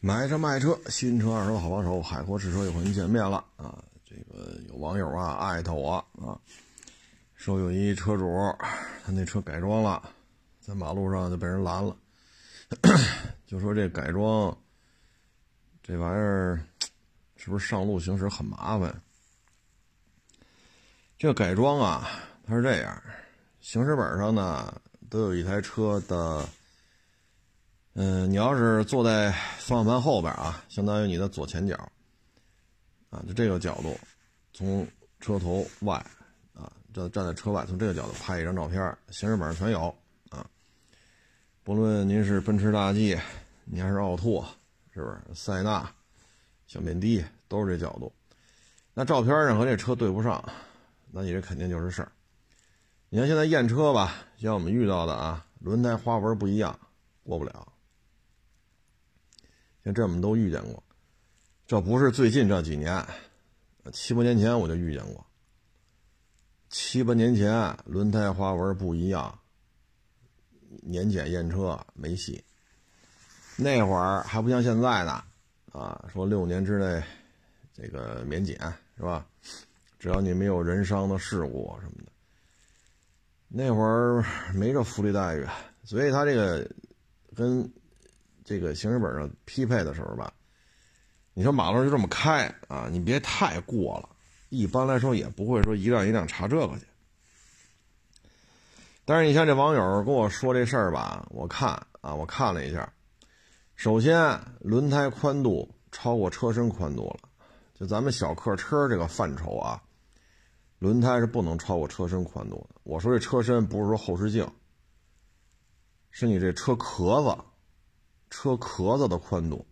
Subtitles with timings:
[0.00, 3.82] 买车卖车，新车二手好帮手，海阔试车又和您见面了啊！
[4.04, 6.38] 这个有网友啊艾特我啊，
[7.34, 8.24] 说有一车主
[9.04, 10.10] 他那车改装了，
[10.60, 11.96] 在马路上就被人拦了，
[13.46, 14.56] 就说这改装
[15.82, 16.60] 这玩意儿
[17.36, 19.02] 是不是上路行驶很麻烦？
[21.18, 22.08] 这改装啊，
[22.46, 23.02] 它是这样，
[23.60, 26.46] 行驶本上呢都有一台车的。
[27.98, 31.74] 嗯，你要是坐在方向盘后边啊，相当于你的左前脚，
[33.08, 33.98] 啊，就这个角度，
[34.52, 34.86] 从
[35.18, 35.94] 车头外，
[36.52, 39.88] 啊，站站在车外，从这个角度拍一张照片，行驶本上全有
[40.28, 40.46] 啊。
[41.64, 43.18] 不论您是奔驰大 G，
[43.64, 44.46] 你还是奥拓，
[44.92, 45.90] 是不是塞纳、
[46.66, 48.12] 小面的，都是这角度。
[48.92, 50.44] 那照片上和这车对不上，
[51.10, 52.12] 那你这肯定就是事儿。
[53.08, 56.78] 你看现在验车吧，像我们遇到的啊，轮胎花纹不一样，
[57.24, 57.72] 过不了。
[59.94, 60.82] 这我们都遇见过，
[61.66, 63.06] 这不是最近这几年，
[63.92, 65.24] 七八年前我就遇见过。
[66.68, 69.38] 七八年前轮胎花纹不一样，
[70.82, 72.42] 年检验车没戏。
[73.56, 75.22] 那会儿还不像现在呢，
[75.72, 77.02] 啊，说六年之内
[77.72, 78.58] 这个免检
[78.96, 79.24] 是吧？
[79.98, 82.10] 只要你没有人伤的事故什么的。
[83.48, 85.46] 那会儿没这福利待遇，
[85.84, 86.68] 所以他这个
[87.34, 87.72] 跟。
[88.46, 90.32] 这个行驶本上匹配的时候吧，
[91.34, 94.08] 你说马路上就这么开啊，你别太过了。
[94.50, 96.86] 一般来说也不会说一辆一辆查这个去。
[99.04, 102.88] 但是你像这网友跟我说这事儿吧，我看啊，我看了一下，
[103.74, 107.28] 首先轮胎宽度超过车身宽度了，
[107.74, 109.82] 就咱们小客车这个范畴啊，
[110.78, 112.80] 轮胎是不能超过车身宽度的。
[112.84, 114.48] 我说这车身不是说后视镜，
[116.12, 117.36] 是你这车壳子。
[118.28, 119.66] 车壳子的宽度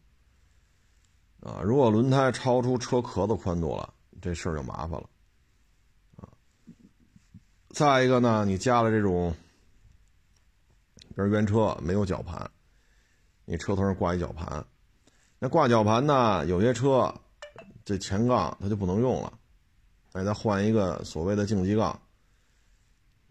[1.41, 5.11] 啊，如果轮胎超出车壳子宽度了，这事儿就麻烦了
[6.17, 6.29] 啊。
[7.69, 9.35] 再一个呢，你加了这种，
[11.09, 12.51] 比如原车没有绞盘，
[13.45, 14.65] 你车头上挂一绞盘，
[15.39, 17.15] 那挂绞盘呢，有些车
[17.85, 19.39] 这前杠它就不能用了，
[20.13, 21.91] 哎，再换一个所谓的竞技杠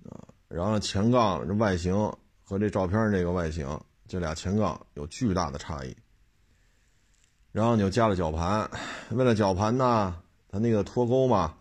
[0.08, 1.96] 啊，然后前杠这外形
[2.44, 3.68] 和这照片这个外形。
[4.13, 5.97] 这俩前杠有巨大的差异，
[7.51, 8.69] 然后你就加了绞盘，
[9.09, 11.56] 为了绞盘呢，它那个脱钩嘛，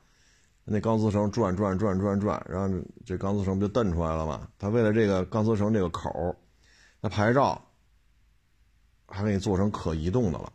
[0.66, 4.46] 那钢丝绳转转转转转，然后这钢丝绳不就蹬出来了吗？
[4.58, 6.36] 它为了这个钢丝绳这个口，
[7.00, 7.58] 那牌照
[9.06, 10.52] 还给你做成可移动的了，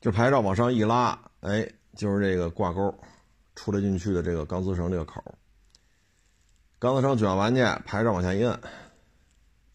[0.00, 2.98] 就牌照往上一拉，哎，就是这个挂钩
[3.54, 5.22] 出来进去的这个钢丝绳这个口，
[6.78, 8.58] 钢丝绳卷完去，牌照往下一摁。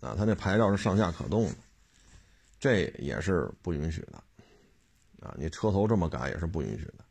[0.02, 1.56] 啊，它那牌照是上下可动的，
[2.60, 4.22] 这也是不允许的。
[5.22, 7.06] 啊，你车头这么改也是不允许的。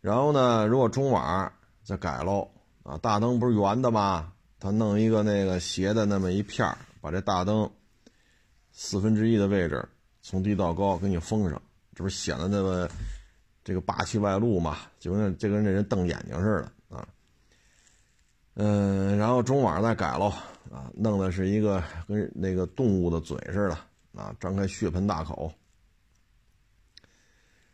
[0.00, 1.52] 然后呢，如果中网
[1.82, 2.48] 再改喽，
[2.82, 4.32] 啊，大灯不是圆的吗？
[4.60, 7.70] 他弄一个那个斜的那么一片儿，把这大灯
[8.72, 9.86] 四分之一的位置
[10.22, 11.60] 从低到高给你封上，
[11.94, 12.90] 这不显得那个
[13.64, 14.78] 这个霸气外露嘛？
[14.98, 17.08] 就跟就跟这人瞪眼睛似的啊。
[18.54, 20.32] 嗯，然后中网再改喽。
[20.70, 23.78] 啊，弄的是一个跟那个动物的嘴似的
[24.20, 25.52] 啊，张开血盆大口，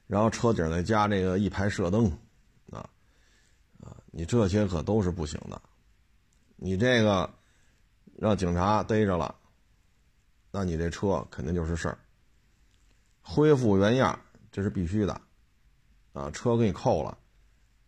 [0.07, 2.07] 然后车顶再加这个一排射灯，
[2.71, 2.89] 啊
[3.81, 5.61] 啊，你这些可都是不行的，
[6.57, 7.29] 你这个
[8.17, 9.35] 让警察逮着了，
[10.51, 11.99] 那你这车肯定就是事儿。
[13.23, 14.19] 恢复原样
[14.51, 15.21] 这是必须的，
[16.13, 17.17] 啊，车给你扣了，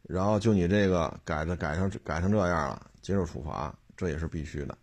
[0.02, 4.78] 然后就你这个改的改成改成这样了，接受处罚，这也是必须的。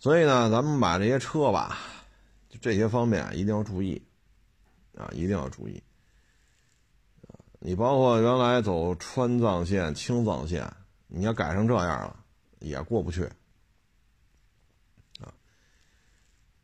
[0.00, 1.76] 所以呢，咱们买这些车吧，
[2.48, 4.02] 就这些方面一定要注意，
[4.96, 5.82] 啊，一定要注意。
[7.58, 10.72] 你包括原来走川藏线、青藏线，
[11.06, 12.16] 你要改成这样了，
[12.60, 13.24] 也过不去，
[15.20, 15.28] 啊，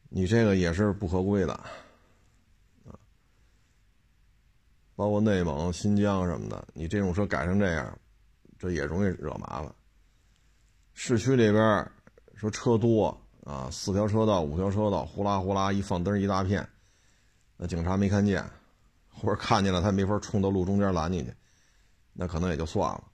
[0.09, 1.53] 你这个也是不合规的，
[2.87, 2.97] 啊，
[4.95, 7.99] 包括内蒙、新疆什么的，你这种车改成这样，
[8.59, 9.71] 这也容易惹麻烦。
[10.95, 11.93] 市区里边
[12.35, 13.15] 说车多。
[13.47, 16.69] 啊，四条车道、五条车道，呼啦呼啦一放灯一大片，
[17.57, 18.45] 那警察没看见，
[19.09, 21.33] 或者看见了他没法冲到路中间拦你去，
[22.13, 23.05] 那可能也就算了。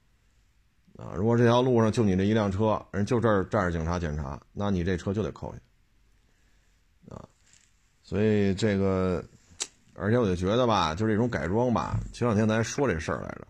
[0.96, 7.14] 啊，如果这条路上就你这一辆车，人就这儿站着警察检查，那你这车就得扣下。
[7.14, 7.28] 啊，
[8.02, 9.22] 所以这个，
[9.92, 13.46] 而且我就觉得吧，就这种改装吧，前两天咱还说这事儿来着，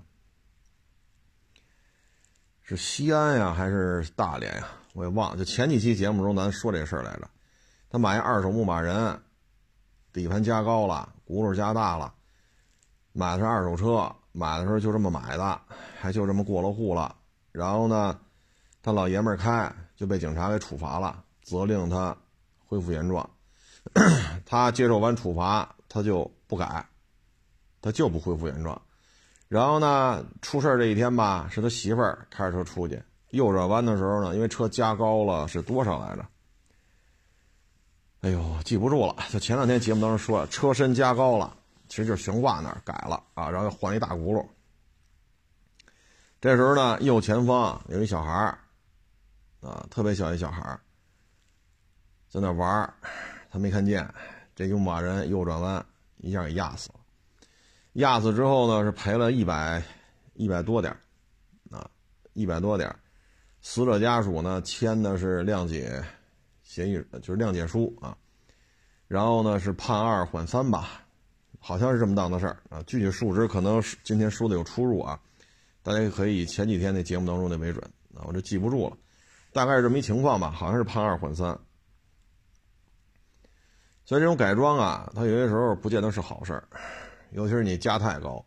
[2.63, 4.67] 是西安呀还是大连呀？
[4.93, 7.29] 我也忘了，就前几期节目中咱说这事儿来着，
[7.89, 9.21] 他买一二手牧马人，
[10.13, 12.13] 底盘加高了，轱辘加大了，
[13.13, 15.61] 买的是二手车，买的时候就这么买的，
[15.99, 17.17] 还就这么过了户了。
[17.53, 18.19] 然后呢，
[18.83, 22.17] 他老爷们儿开就被警察给处罚了，责令他
[22.67, 23.29] 恢复原状。
[24.47, 26.87] 他接受完处罚，他就不改，
[27.81, 28.81] 他就不恢复原状。
[29.49, 36.25] 然后呢，出事这一天吧，是他媳妇儿开着车出去，右转弯的时候呢，因为车加高了，是多少来着？
[38.21, 39.17] 哎呦，记不住了。
[39.31, 41.57] 就前两天节目当中说了，车身加高了，
[41.89, 44.47] 其实就是悬挂那儿改了啊，然后换一大轱辘。
[46.41, 48.59] 这时候呢，右前方有一小孩儿，
[49.61, 50.79] 啊，特别小一小孩儿，
[52.29, 52.95] 在那玩儿，
[53.51, 54.07] 他没看见，
[54.55, 55.85] 这牧马人右转弯
[56.19, 57.01] 一下给压死了。
[57.95, 59.83] 压死之后呢，是赔了一百
[60.35, 60.97] 一百多点
[61.71, 61.89] 啊，
[62.35, 62.95] 一百多点
[63.63, 66.05] 死者家属呢签的是谅解
[66.63, 68.15] 协议，就是谅解书啊。
[69.07, 71.05] 然后呢是判二缓三吧，
[71.59, 72.83] 好像是这么当的事儿啊。
[72.87, 75.19] 具体数值可能今天说的有出入啊，
[75.83, 77.83] 大家可以前几天那节目当中的为准
[78.15, 78.97] 啊，我这记不住了，
[79.53, 81.57] 大概是这么一情况吧，好像是判二缓三。
[84.05, 86.69] 所以这种改装啊，它有些时候不见得是好事儿。
[87.31, 88.45] 尤其是你加太高，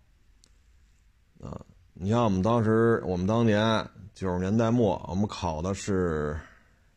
[1.40, 1.60] 啊，
[1.94, 6.40] 你像我们当时，我们当年九十年代末，我们考的是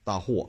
[0.05, 0.49] 大货，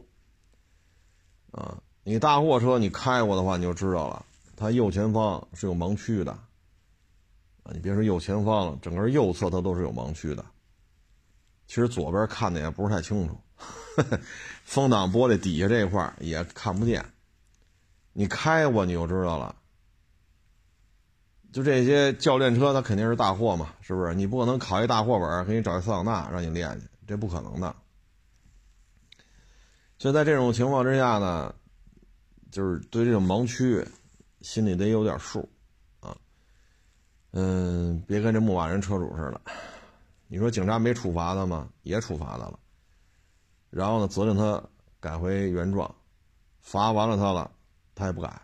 [1.49, 4.23] 啊，你大货车你开过的话，你就知道了，
[4.55, 10.45] 它右前方是有盲区的，啊，你别说右前方了，整个右侧它都是有盲区的。
[11.65, 13.35] 其实左边看的也不是太清楚，
[14.63, 17.03] 风挡玻璃底下这一块也看不见，
[18.13, 19.55] 你开过你就知道了。
[21.51, 24.13] 就这些教练车，它肯定是大货嘛，是不是？
[24.13, 27.75] 你不可能考一大货本，给你找一桑塔纳让你练去，这不可能的。
[29.97, 31.53] 所以在这种情况之下呢，
[32.51, 33.85] 就是对这种盲区，
[34.41, 35.49] 心里得有点数，
[35.99, 36.15] 啊，
[37.31, 39.41] 嗯，别跟这牧马人车主似的。
[40.27, 41.67] 你说警察没处罚他吗？
[41.81, 42.59] 也处罚他了，
[43.71, 44.63] 然后呢，责令他
[44.99, 45.93] 改回原状，
[46.61, 47.49] 罚完了他了，
[47.95, 48.39] 他也不改，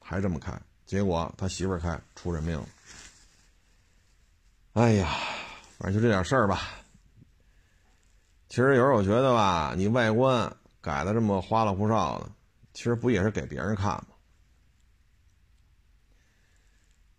[0.00, 0.58] 还这么开。
[0.88, 2.66] 结果他媳妇儿开出人命了。
[4.72, 5.14] 哎呀，
[5.76, 6.62] 反正就这点事儿吧。
[8.48, 10.50] 其实有时候我觉得吧，你外观
[10.80, 12.30] 改的这么花里胡哨的，
[12.72, 14.06] 其实不也是给别人看吗？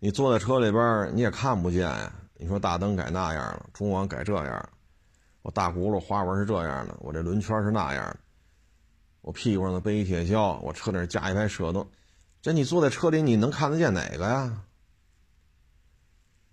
[0.00, 2.12] 你坐在车里边你也看不见呀。
[2.34, 4.68] 你说大灯改那样了，中网改这样了，
[5.42, 8.16] 我大轱辘花纹是这样的，我这轮圈是那样的，
[9.20, 11.88] 我屁股上的背一铁锹，我车顶加一排射灯。
[12.42, 14.64] 这你坐在车里，你能看得见哪个呀？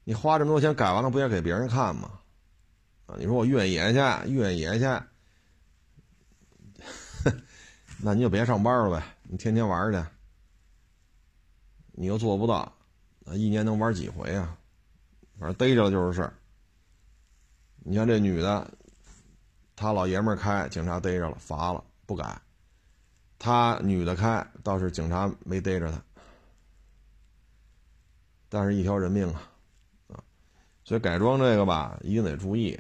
[0.03, 2.19] 你花这么多钱改完了，不也给别人看吗？
[3.07, 3.99] 啊，你说我越野去，
[4.31, 4.85] 越野去，
[7.99, 10.03] 那你就别上班了呗，你天天玩去，
[11.93, 12.55] 你又做不到，
[13.25, 14.57] 啊，一年能玩几回啊？
[15.39, 16.33] 反正逮着了就是事儿。
[17.79, 18.69] 你像这女的，
[19.75, 22.41] 她老爷们开，警察逮着了，罚了，不改。
[23.39, 26.01] 他女的开倒是警察没逮着他，
[28.49, 29.49] 但是一条人命啊，
[30.07, 30.23] 啊，
[30.83, 32.79] 所以改装这个吧一定得注意。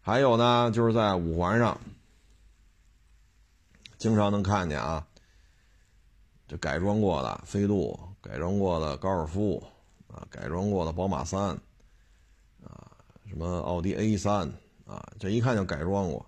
[0.00, 1.78] 还有呢，就是在五环上，
[3.98, 5.06] 经常能看见啊，
[6.46, 9.62] 这改装过的飞度，改装过的高尔夫，
[10.06, 11.50] 啊，改装过的宝马三，
[12.64, 12.90] 啊，
[13.26, 14.50] 什么奥迪 A 三，
[14.86, 16.24] 啊，这一看就改装过。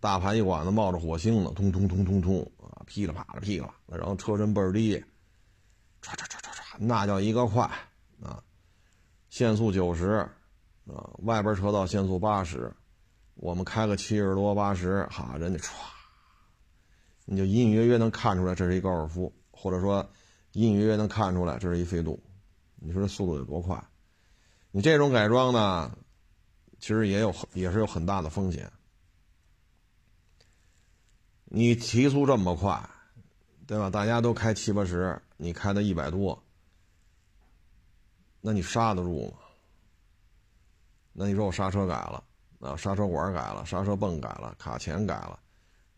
[0.00, 4.96] 大盘一管子冒着火星子，通通通通通啊，噼里啪啦噼里啪啦，然后车身倍儿低，
[6.00, 7.68] 唰唰唰唰唰，那叫一个快
[8.22, 8.42] 啊！
[9.28, 10.26] 限速九十
[10.86, 12.72] 啊，外边车道限速八十，
[13.34, 15.72] 我们开个七十多八十，哈，人家唰，
[17.24, 20.08] 你就隐隐约约能看出来这是一高尔夫，或者说
[20.52, 22.22] 隐隐约约能看出来这是一飞度，
[22.76, 23.82] 你说这速度有多快？
[24.70, 25.90] 你这种改装呢，
[26.78, 28.70] 其实也有也是有很大的风险。
[31.52, 32.80] 你提速这么快，
[33.66, 33.90] 对吧？
[33.90, 36.40] 大家都开七八十，你开到一百多，
[38.40, 39.38] 那你刹得住吗？
[41.12, 42.22] 那你说我刹车改了，
[42.60, 45.40] 啊，刹车管改了，刹车泵改了，卡钳改了，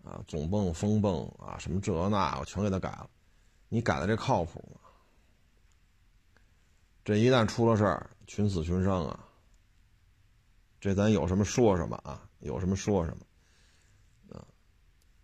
[0.02, 3.10] 啊，总泵、风泵啊，什么这那我全给他改了，
[3.68, 4.80] 你改的这靠谱吗？
[7.04, 9.20] 这一旦出了事儿，群死群伤啊！
[10.80, 12.26] 这咱有什么说什么啊？
[12.38, 13.26] 有什么说什么。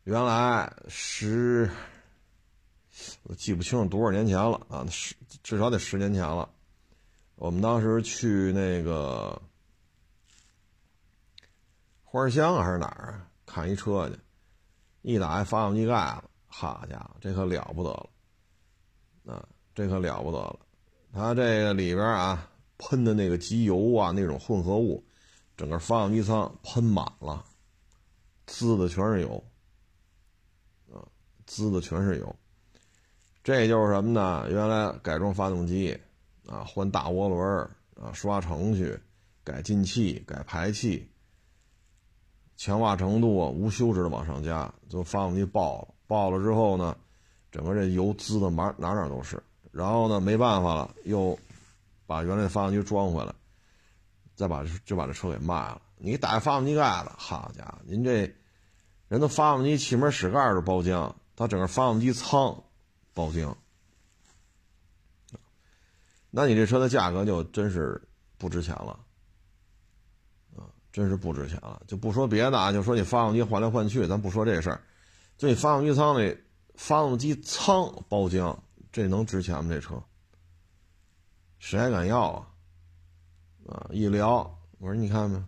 [0.09, 1.71] 原来十，
[3.25, 6.49] 我记不清多少年前了啊，十至少得十年前了。
[7.35, 9.39] 我们当时去那个
[12.03, 13.21] 花乡还是哪儿？
[13.45, 14.19] 看一车去，
[15.03, 20.59] 一打开发动机盖子，好家伙，这可了不得了，啊，这可了不得了，
[21.13, 25.05] 它这个里边啊喷的那个机油啊那种混合物，
[25.55, 27.45] 整个发动机舱喷满了，
[28.47, 29.45] 滋的全是油，
[31.49, 32.37] 滋的全是油，
[33.43, 34.47] 这就是什么呢？
[34.51, 35.99] 原来改装发动机，
[36.47, 37.69] 啊，换大涡轮，
[38.01, 39.01] 啊，刷程序，
[39.43, 41.11] 改进气，改排气。
[42.57, 45.95] 强化程度啊无休止的往上加，就发动机爆了。
[46.07, 46.97] 爆了之后呢，
[47.51, 49.43] 整个这油滋的哪哪哪都是。
[49.73, 51.39] 然后呢，没办法了，又
[52.07, 53.33] 把原来的发动机装回来，
[54.35, 55.81] 再把就把这车给卖了。
[55.97, 58.33] 你打开发动机盖子，好家伙，您这
[59.09, 62.53] 人的发动机气门室盖都包浆，他整个发动机舱
[63.15, 63.55] 包浆，
[66.33, 68.03] 那你这车的价格就真是
[68.39, 68.99] 不值钱了。
[70.57, 74.81] 啊真是不值钱了，就不说别的啊，就说你发动机换来换去，咱不说这事儿，
[75.37, 76.37] 就你发动机舱里，
[76.75, 78.59] 发动机舱包浆，
[78.91, 79.73] 这能值钱吗？
[79.73, 80.03] 这车，
[81.61, 82.49] 谁还敢要啊？
[83.69, 84.39] 啊，一聊，
[84.79, 85.41] 我说你看没，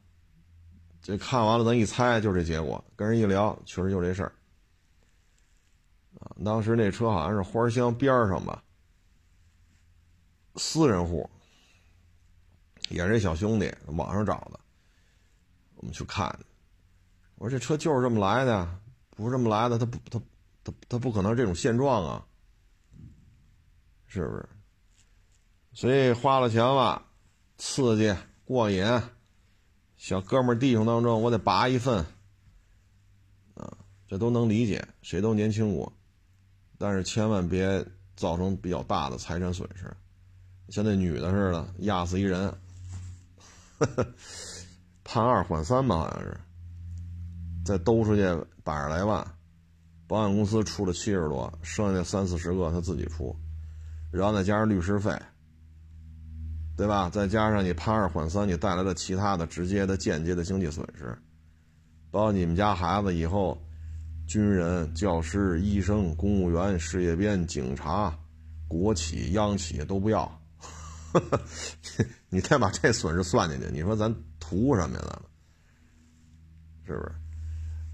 [1.03, 4.33] 这看完了，咱一猜就是这结果，跟人一聊，确实就这事儿。
[6.45, 8.63] 当时那车好像是花乡边上吧，
[10.57, 11.29] 私人户，
[12.89, 14.59] 也是小兄弟网上找的。
[15.77, 16.27] 我们去看，
[17.37, 18.81] 我说这车就是这么来的，
[19.11, 20.21] 不是这么来的，他不，他，
[20.65, 22.27] 他，他不可能这种现状啊，
[24.07, 24.49] 是不是？
[25.73, 27.07] 所以花了钱了，
[27.57, 28.85] 刺激过瘾，
[29.97, 32.05] 小哥们弟兄当中，我得拔一份，
[33.55, 35.93] 啊，这都能理解，谁都年轻过，
[36.83, 37.85] 但是千万别
[38.17, 39.95] 造成比较大的财产损失，
[40.71, 42.51] 像那女的似的，压死一人。
[43.79, 44.07] 呵呵
[45.05, 46.41] 判二缓三吧，好像是，
[47.67, 48.23] 再兜出去
[48.65, 49.23] 百十来万，
[50.07, 53.37] 保险公司出了七十多，剩下三四十个他自己出，
[54.11, 55.15] 然后再加上律师费，
[56.79, 57.11] 对吧？
[57.11, 61.15] 再加上你判二缓三，你带来的其他的直接的、间接的经济损失，
[62.11, 63.61] 包括你们家孩子以后，
[64.31, 68.17] 军人、教师、医生、公务员、事业编、警察、
[68.69, 70.41] 国企、央企都不要，
[72.31, 74.15] 你再把这损失算进去，你说咱？
[74.39, 75.23] 图什么呀？
[76.87, 77.13] 咱是不是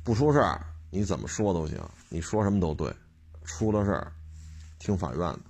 [0.05, 0.67] 不出事儿？
[0.91, 2.95] 你怎么说都行，你说什么都对。
[3.45, 4.13] 出了事儿，
[4.79, 5.41] 听法院的。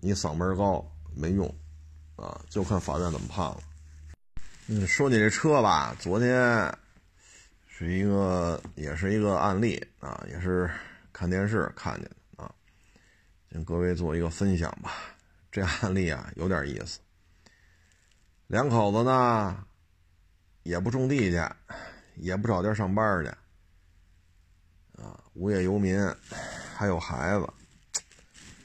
[0.00, 0.82] 你嗓门高
[1.14, 1.46] 没用
[2.16, 3.58] 啊，就看法院怎么判了。
[4.68, 6.74] 嗯，说你这车吧，昨天
[7.78, 10.70] 是一个，也是一个案例啊，也是
[11.12, 12.50] 看电视看见的啊，
[13.50, 14.92] 跟各位做一个分享吧。
[15.52, 16.98] 这案例啊，有点意思。
[18.46, 19.62] 两口子呢。
[20.62, 21.40] 也不种地去，
[22.16, 23.30] 也不找地儿上班去，
[25.00, 25.96] 啊，无业游民，
[26.74, 27.48] 还有孩子，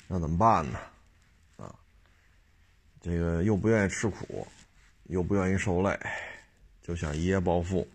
[0.08, 0.80] 那怎么办呢？
[1.58, 1.76] 啊，
[3.00, 4.48] 这个又不愿意吃苦，
[5.04, 5.96] 又不愿意受累，
[6.82, 7.88] 就想一夜暴富。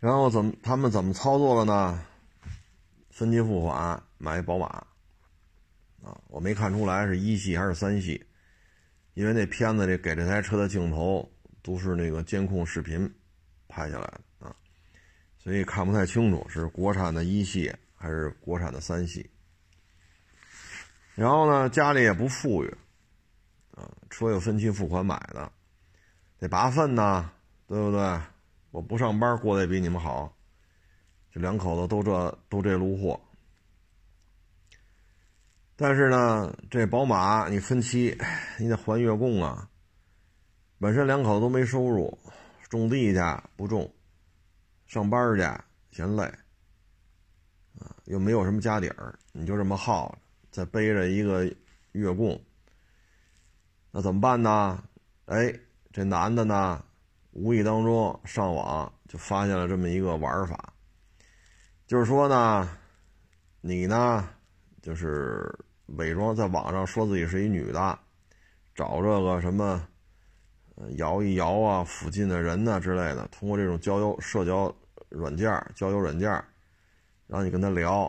[0.00, 2.04] 然后怎么他们怎么操作了呢？
[3.10, 4.66] 分期付款买一宝马，
[6.02, 8.26] 啊，我没看出来是一系还是三系。
[9.12, 11.30] 因为那片子里给这台车的镜头
[11.62, 13.12] 都是那个监控视频
[13.68, 14.56] 拍下来的啊，
[15.36, 19.28] 所以看不太清楚是国产的一系还是国产的三系。
[21.14, 22.74] 然后呢，家里也不富裕
[23.72, 25.52] 啊，车又分期付款买的，
[26.38, 27.30] 得拔粪呐，
[27.66, 28.20] 对不对？
[28.70, 30.36] 我不上班过得也比你们好，
[31.32, 33.20] 这两口子都这都这路货。
[35.76, 38.16] 但是呢，这宝马你分期，
[38.58, 39.68] 你得还月供啊。
[40.78, 42.16] 本身两口子都没收入，
[42.68, 43.20] 种地去
[43.56, 43.92] 不种，
[44.86, 45.42] 上班去
[45.96, 46.22] 嫌累，
[47.78, 50.18] 啊，又没有什么家底儿，你就这么耗着，
[50.50, 51.44] 再背着一个
[51.92, 52.40] 月供，
[53.90, 54.82] 那怎么办呢？
[55.26, 55.52] 哎，
[55.92, 56.84] 这男的呢，
[57.32, 60.72] 无意当中上网就发现了这么一个玩法，
[61.86, 62.68] 就是说呢，
[63.60, 64.28] 你呢，
[64.82, 65.52] 就是。
[65.96, 67.98] 伪装在网上说自己是一女的，
[68.76, 69.84] 找这个什么，
[70.98, 74.72] 摇一摇啊，附近的人呐之类的，通过这种交友社交
[75.08, 76.30] 软件、交友软件，
[77.26, 78.04] 然后你跟他聊，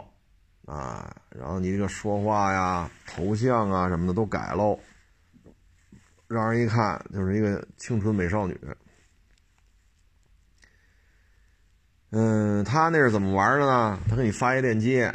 [0.68, 4.80] 啊，然后你这个说话呀、头像啊什么的都改喽，
[6.28, 8.56] 让人一看就是一个青春美少女。
[12.12, 14.00] 嗯，他那是怎么玩的呢？
[14.10, 15.14] 他给你发一链接。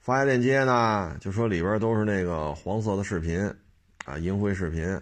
[0.00, 3.38] 发一链接呢，就说里边都是那个黄色的视频，
[4.04, 5.00] 啊，淫秽视频，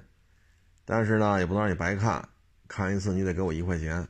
[0.84, 2.22] 但是呢，也不能让你白看，
[2.68, 4.06] 看一次你得给我一块钱，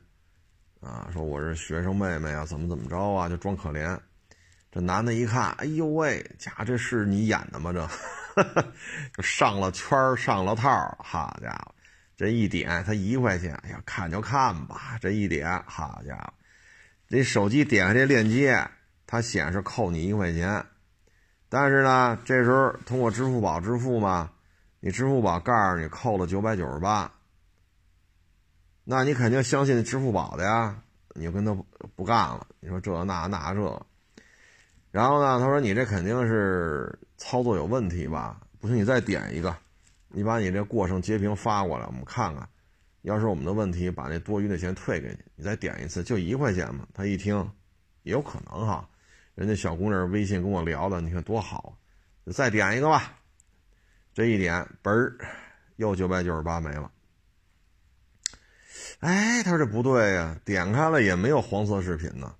[0.81, 3.97] 啊，说我是学生妹妹啊，怎么怎么着啊，就装可怜，
[4.69, 7.71] 这男的一看，哎呦喂，家这是你演的吗？
[7.71, 7.87] 这
[9.15, 10.69] 就上了圈上了套
[10.99, 11.73] 好家伙，
[12.17, 14.97] 这一点他一块钱，哎呀，看就看吧。
[14.99, 16.33] 这一点，好家伙，
[17.13, 18.65] 你手机点开这链接，
[19.05, 20.65] 它显示扣你一块钱，
[21.49, 24.31] 但是呢，这时候通过支付宝支付嘛，
[24.79, 27.11] 你支付宝告诉你扣了九百九十八，
[28.85, 30.81] 那你肯定相信支付宝的呀，
[31.13, 31.53] 你就跟他
[31.97, 32.47] 不干了。
[32.61, 33.85] 你说这那那这。
[34.89, 35.37] 然后呢？
[35.37, 38.39] 他说：“你这肯定是操作有问题吧？
[38.61, 39.53] 不行，你再点一个，
[40.07, 42.47] 你把你这过程截屏发过来，我们看看。
[43.01, 45.17] 要是我们的问题，把那多余的钱退给你。
[45.35, 47.35] 你再点一次，就一块钱嘛。”他一听，
[48.03, 48.87] 也有可能哈。
[49.35, 51.77] 人家小姑娘微信跟我聊的，你看多好。
[52.33, 53.13] 再点一个吧。
[54.13, 55.17] 这一点，嘣儿，
[55.77, 56.91] 又九百九十八没了。
[58.99, 62.35] 哎，他说这不对呀，点开了也没有黄色视频呢。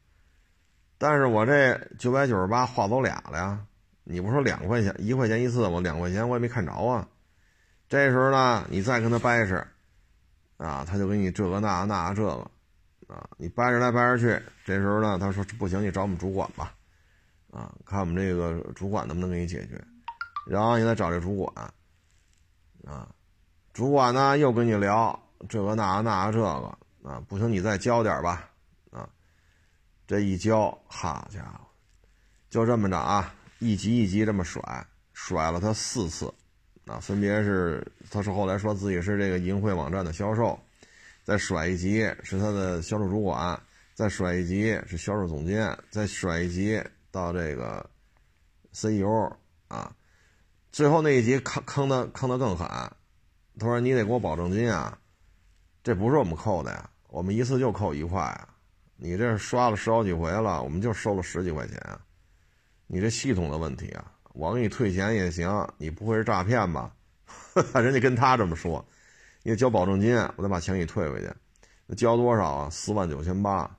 [0.97, 3.65] 但是我这九百九十八划走俩了呀！
[4.03, 5.79] 你不说两块钱一块钱一次吗？
[5.79, 7.07] 两块钱我也没看着啊。
[7.89, 9.65] 这时候呢，你再跟他掰扯，
[10.61, 12.51] 啊，他就给你这个那那这个，
[13.07, 14.39] 啊，你掰扯来掰扯去。
[14.63, 16.75] 这时候呢，他说不行，你找我们主管吧，
[17.49, 19.83] 啊，看我们这个主管能不能给你解决。
[20.45, 21.73] 然后你再找这主管，
[22.85, 23.09] 啊，
[23.73, 28.47] 主管呢又跟你聊这个那那这个，啊，不行，你再交点吧。
[28.91, 29.09] 啊
[30.05, 31.65] 这一交，好家伙，
[32.49, 36.31] 就这么着啊，一级一级这么甩，甩了他四次，
[36.85, 40.59] 啊，分别是他是后来说自己是这个淫秽网站的销售，
[41.23, 43.59] 再甩一级是他的销售主管，
[43.93, 47.87] 再甩一级是销售总监，再甩一级到这个
[48.71, 49.31] CEO
[49.67, 49.95] 啊，
[50.71, 54.97] 最后那一级坑坑的坑的更狠，他说你得给我保证金啊，
[55.83, 58.47] 这不是我们扣的呀，我们一次就扣一块啊。
[59.03, 61.79] 你这刷了十好几回了，我们就收了十几块钱，
[62.85, 64.11] 你这系统的问题啊！
[64.33, 66.93] 我给你退钱也行，你不会是诈骗吧？
[67.75, 68.85] 人家跟他这么说，
[69.43, 71.31] 你得交保证金，我再把钱给你退回去。
[71.85, 72.69] 那交多少啊？
[72.69, 73.77] 四万九千八。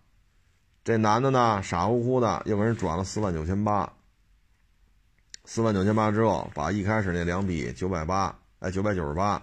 [0.84, 3.92] 这男的呢，傻乎乎的又给人转了四万九千八。
[5.44, 9.42] 四万九千八之后，把一开始那两笔九百八，哎，九百九十八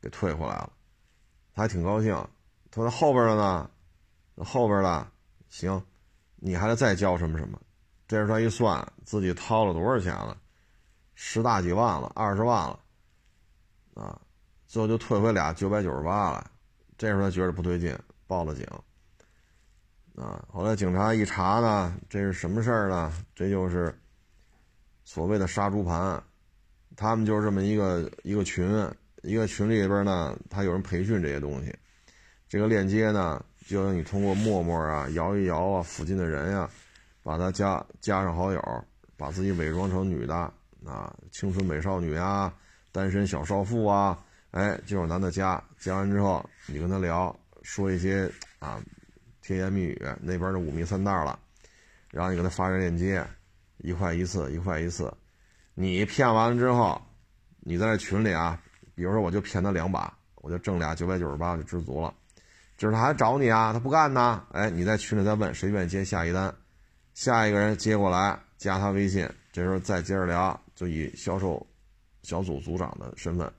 [0.00, 0.72] 给退回来了，
[1.54, 2.14] 他还挺高兴。
[2.70, 3.70] 他说后边的呢？
[4.38, 5.08] 后边的，
[5.48, 5.82] 行，
[6.36, 7.60] 你还得再交什么什么？
[8.08, 10.36] 这时候他一算，自己掏了多少钱了，
[11.14, 12.78] 十大几万了，二十万了，
[13.94, 14.20] 啊，
[14.66, 16.50] 最后就退回俩九百九十八了。
[16.96, 18.66] 这时候他觉得不对劲，报了警。
[20.14, 23.12] 啊，后来警察一查呢，这是什么事儿呢？
[23.34, 23.94] 这就是
[25.04, 26.22] 所谓的杀猪盘，
[26.96, 28.88] 他们就是这么一个一个群，
[29.22, 31.76] 一个群里边呢，他有人培训这些东西，
[32.48, 33.44] 这个链接呢。
[33.66, 36.70] 就让你通过陌陌啊、摇一摇啊，附近的人呀，
[37.26, 38.84] 把他加加上好友，
[39.16, 40.36] 把自己伪装成女的
[40.84, 42.54] 啊，青春美少女啊，
[42.92, 44.16] 单身小少妇啊，
[44.52, 48.80] 哎，就有男的加，加完之后你跟他聊，说一些啊
[49.42, 51.36] 甜言蜜语，那边的五迷三道了，
[52.12, 53.26] 然后你给他发个链接，
[53.78, 55.12] 一块一次，一块一次，
[55.74, 57.02] 你骗完了之后，
[57.58, 58.56] 你在这群里啊，
[58.94, 62.14] 比如说我就骗他两把，我就挣俩九百九十八就知足了。
[62.76, 64.44] 就是他还找你啊，他不干呢。
[64.52, 66.54] 哎，你在群里再问谁愿意接下一单，
[67.16, 71.66] 下一个人接过来加他微信，这时候再接着聊，就以销售
[72.22, 73.50] 小组组长的身份，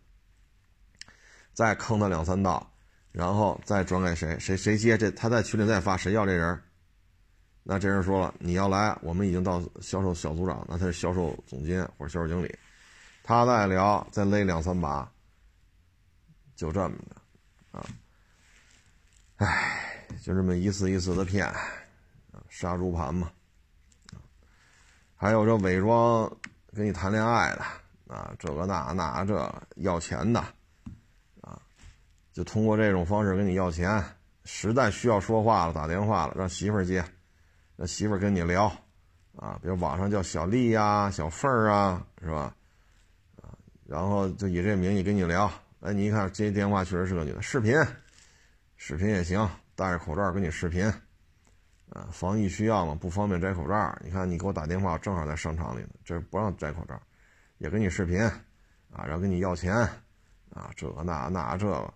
[1.54, 2.72] 再坑他两三道，
[3.12, 6.62] 然后再转给谁，谁谁接这，他在群里再发谁要这人，
[7.63, 12.56] 那这人说了你要来，我们已经到销售小组长，那他是销售总监或者销售经理，
[13.24, 15.12] 他再聊再勒两三把，
[16.56, 16.96] 就这么
[17.72, 17.84] 着，啊。
[19.38, 21.52] 唉，就这么一次一次的骗，
[22.50, 23.32] 杀猪盘嘛。
[25.18, 26.32] 还有这伪装
[26.74, 30.40] 跟你谈恋爱的啊，这个那那这要钱的
[31.42, 31.60] 啊，
[32.32, 34.02] 就通过这种方式跟你要钱。
[34.46, 37.04] 实在需要说话了，打电话了，让媳妇儿接，
[37.76, 38.72] 让媳妇儿跟你聊
[39.36, 42.56] 啊，比如网上叫小丽呀、小凤儿啊，是吧？
[43.42, 43.52] 啊，
[43.86, 45.52] 然后就以这名义跟你聊。
[45.82, 47.76] 哎，你一看接电话确实是个女的，视频。
[48.78, 50.94] 视频也行，戴着口罩跟你视频，
[51.89, 53.97] 啊，防疫需要嘛，不方便摘口罩。
[54.04, 57.02] 你看你给我打电话，我正好在商场里呢，这不让摘口罩，
[57.58, 59.73] 也跟你视频，啊，然后跟你要钱，
[60.52, 61.93] 啊，这个那那这个，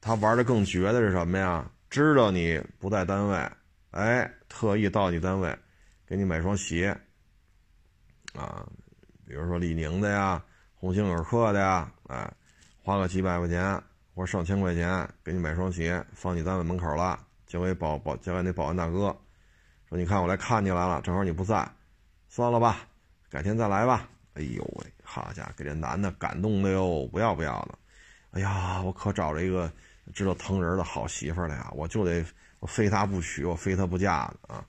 [0.00, 1.70] 他玩的更绝的是什么呀？
[1.88, 3.50] 知道你不在单位，
[3.92, 5.56] 哎，特意到你单位，
[6.06, 6.88] 给你买双鞋，
[8.34, 8.66] 啊，
[9.26, 12.32] 比如说李宁的呀，鸿星尔克的呀，哎，
[12.82, 13.82] 花个几百块钱。
[14.16, 19.16] 或者上千块钱给你买双鞋，放你单位门口了，交给保保交给那保安大哥，
[19.88, 21.66] 说你看我来看你来了，正好你不在，
[22.28, 22.80] 算了吧，
[23.30, 24.08] 改天再来吧。
[24.34, 27.78] 哎呦喂，好家伙，给这男的感动的哟，不要不要的。
[28.32, 29.70] 哎呀，我可找着一个
[30.12, 32.24] 知道疼人的好媳妇了呀，我就得
[32.58, 34.64] 我非她不娶，我非她不嫁的啊。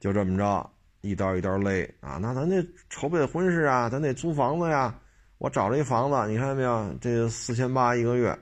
[0.00, 0.70] 就这么着，
[1.02, 2.18] 一刀一刀勒啊。
[2.20, 4.98] 那咱得筹备婚事啊，咱得租房子呀。
[5.38, 6.94] 我找了一房子，你看见没有？
[7.00, 8.36] 这四千八一个月，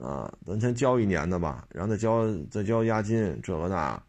[0.00, 4.02] 啊，咱先交一年的吧，然后再交再交押金，这个那。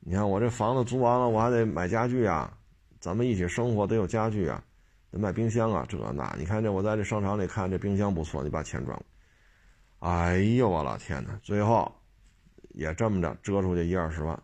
[0.00, 2.52] 你看我这房子租完了，我还得买家具啊，
[3.00, 4.62] 咱们一起生活得有家具啊，
[5.10, 6.34] 得买冰箱啊，这那。
[6.38, 9.06] 你看这我在这商场里看这冰箱不错，你把钱转过。
[10.08, 11.38] 哎呦我老天哪！
[11.42, 11.94] 最后
[12.70, 14.42] 也这么着折出去一二十万。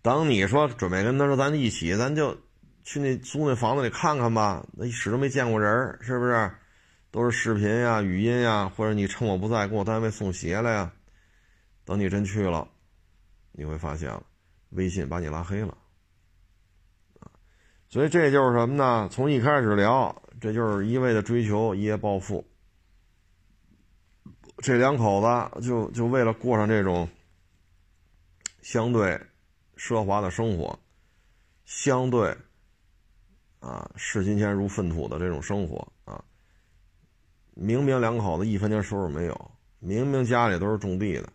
[0.00, 2.36] 等你说准备跟他说咱一起，咱就。
[2.86, 6.50] 去那租那房子里看看吧，那始终没见过人是不是？
[7.14, 10.92] 都是视频呀、语音呀，或者你趁我不在给我单位送鞋来呀。
[11.84, 12.68] 等你真去了，
[13.52, 14.12] 你会发现
[14.70, 15.78] 微信把你拉黑了。
[17.88, 19.08] 所以这就是什么呢？
[19.12, 22.44] 从一开始聊，这就是一味的追求一夜暴富。
[24.56, 27.08] 这两口子就就为了过上这种
[28.60, 29.20] 相对
[29.76, 30.76] 奢华的生活，
[31.64, 32.36] 相对。
[33.60, 35.93] 啊，视金钱如粪土的这种生活！
[37.54, 41.32] 明明两口子一分钱收入没有，明明家里都是种地的，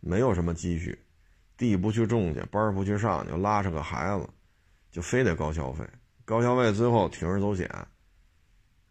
[0.00, 0.98] 没有什么积蓄，
[1.56, 4.28] 地不去种去，班不去上，就拉上个孩子，
[4.90, 5.88] 就非得高消费，
[6.24, 7.66] 高消费最后铤而走险，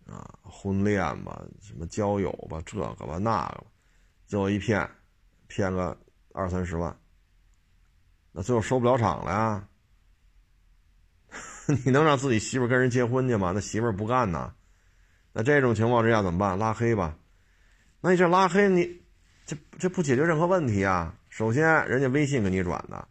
[0.07, 3.63] 啊，婚恋吧，什么交友吧，这个吧那个吧，
[4.25, 4.89] 最后一骗，
[5.47, 5.95] 骗个
[6.33, 6.97] 二三十万，
[8.31, 9.67] 那最后收不了场了呀。
[11.85, 13.51] 你能让自己媳妇跟人结婚去吗？
[13.53, 14.55] 那媳妇不干呐。
[15.33, 16.57] 那这种情况之下怎么办？
[16.57, 17.15] 拉黑吧。
[18.01, 19.01] 那你这拉黑你，
[19.45, 21.15] 这这不解决任何问题啊。
[21.29, 23.07] 首先，人家微信给你转的，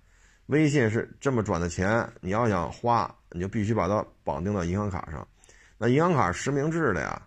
[0.46, 5.26] 微信是这么转的钱，你要想花，你就必须把它绑定到银行卡上。
[5.78, 7.22] 那银行卡实名制的呀，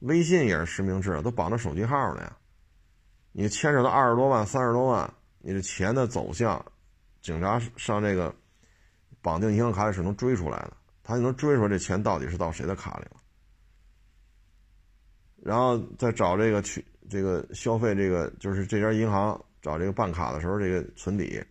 [0.00, 2.36] 微信也是实名制，都绑着手机号了呀。
[3.32, 6.64] 你牵扯到二十多万、三十多万，你这钱的走向，
[7.20, 8.34] 警察上这个。
[9.24, 10.72] 绑定银行卡里是能追出来的，
[11.04, 13.21] 他就能追出来这钱到底是到谁的卡里了，
[15.44, 21.44] 然后再找这个取这个消费这个就是这家银行找这个办卡的时候这个存底，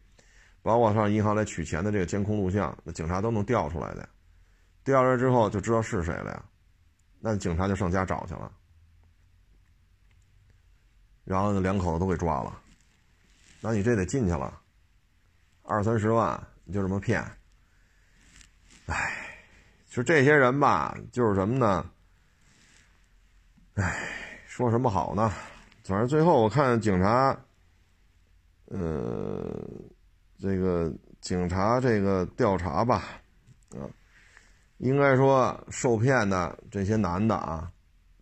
[0.62, 4.08] 包括上银行来取钱的这个监控录像，那警察都能调出来的，
[4.86, 6.45] 调出来之后就知道是谁了呀，
[7.19, 8.51] 那警察就上家找去了，
[11.25, 12.58] 然后那两口子都给抓了，
[13.60, 14.58] 那你这得进去了，
[15.63, 17.21] 二三十万你就这么骗。
[18.88, 19.38] 唉，
[19.89, 21.89] 就这些人吧，就是什么呢？
[23.75, 23.97] 唉，
[24.47, 25.31] 说什么好呢？
[25.86, 27.38] 反正最后我看警察，
[28.65, 29.49] 呃，
[30.38, 33.21] 这个警察这个调查吧，
[33.69, 33.88] 啊，
[34.79, 37.71] 应该说受骗的这些男的啊，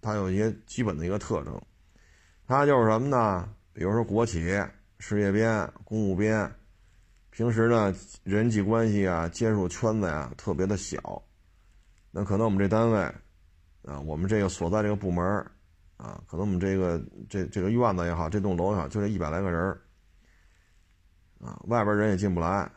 [0.01, 1.59] 他有一些基本的一个特征，
[2.45, 3.49] 他就是什么呢？
[3.73, 4.55] 比如说国企、
[4.99, 6.51] 事业编、公务编。
[7.31, 11.23] 平时呢，人际关系啊，接触圈子呀，特别的小。
[12.11, 13.15] 那可能我们这单位，
[13.83, 15.25] 啊，我们这个所在这个部门
[15.97, 19.61] 啊，可能我们这个这这个院子也好，这栋楼也好，就这一百来个人
[21.41, 22.69] 啊，外边人也进不来。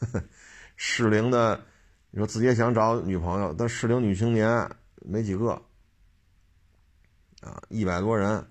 [0.76, 1.60] 适龄的，
[2.10, 4.68] 你说自己想找女朋友，但适龄女青年
[5.02, 5.60] 没几个。
[7.42, 8.44] 啊，一百多人，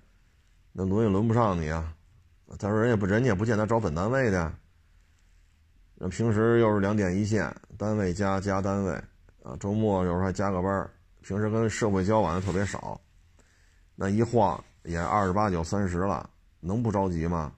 [0.72, 1.94] 那轮也轮不上你啊。
[2.58, 4.52] 再说人也不，人家也不见得找本单位的。
[5.96, 8.92] 那平时又是两点一线，单位加加单位，
[9.42, 10.90] 啊，周末有时候还加个班
[11.26, 13.00] 平时跟社会交往的特别少，
[13.96, 17.52] 那一晃也二十八九、三十了，能不着急吗？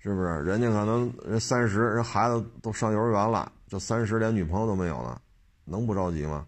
[0.00, 0.42] 是不是？
[0.42, 5.22] 人家可能人三十，人孩子都上幼儿园了，这三十连女朋友都没有了，
[5.64, 6.44] 能不着急吗？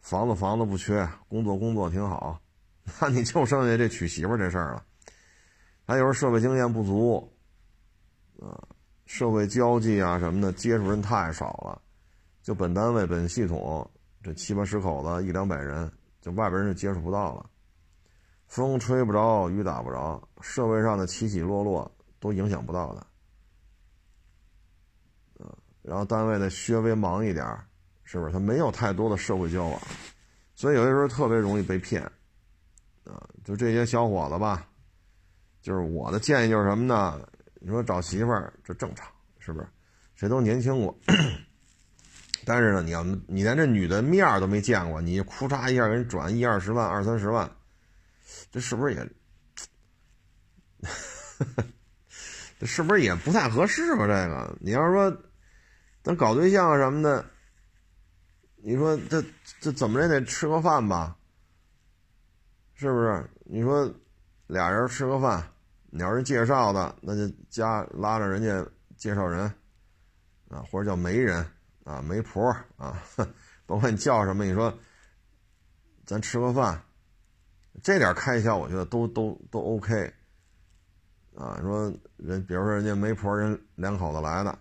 [0.00, 2.40] 房子房子不缺，工作工作挺好，
[2.98, 4.82] 那你就剩下这娶媳妇这事儿了。
[5.86, 7.30] 还有时候社会经验不足，
[8.40, 8.56] 啊。
[9.04, 11.82] 社会交际啊什么的，接触人太少了，
[12.42, 13.90] 就本单位本系统
[14.24, 17.44] 这七八十口子一两百人，就外边人就接触不到了，
[18.46, 23.06] 风吹不着，雨打不着，社会上的起起落落都影响不到的，
[25.40, 25.46] 嗯
[25.82, 27.46] 然后单位呢稍微忙一点，
[28.04, 29.78] 是不是他没有太多的社会交往，
[30.54, 32.02] 所以有些时候特别容易被骗，
[33.04, 34.66] 啊，就这些小伙子吧，
[35.60, 37.20] 就是我的建议就是什么呢？
[37.60, 39.06] 你说找媳妇儿这正常
[39.38, 39.68] 是不是？
[40.14, 40.98] 谁都年轻过，
[42.46, 47.50] 但是呢，你要你连这女的面都没见过，你哭嚓一下给人转一二十万、二三十万，
[48.50, 49.08] 这是不是也？
[52.60, 54.06] 这是不是也不太合适吧？
[54.06, 55.14] 这个，你要说
[56.02, 57.24] 咱搞对象什么的，
[58.56, 59.22] 你说这
[59.60, 61.16] 这怎么也得吃个饭吧？
[62.74, 63.28] 是不是？
[63.44, 63.92] 你说
[64.46, 65.50] 俩人吃个饭，
[65.90, 68.64] 你要是介绍的，那就加拉着人家
[68.96, 69.42] 介绍人
[70.48, 71.44] 啊，或者叫媒人
[71.84, 73.02] 啊、媒婆啊，
[73.66, 74.76] 甭管你叫什么，你说
[76.04, 76.82] 咱吃个饭，
[77.82, 80.12] 这点开销我觉得都都都 OK。
[81.36, 84.56] 啊，说人，比如说人家媒婆人两口子来的，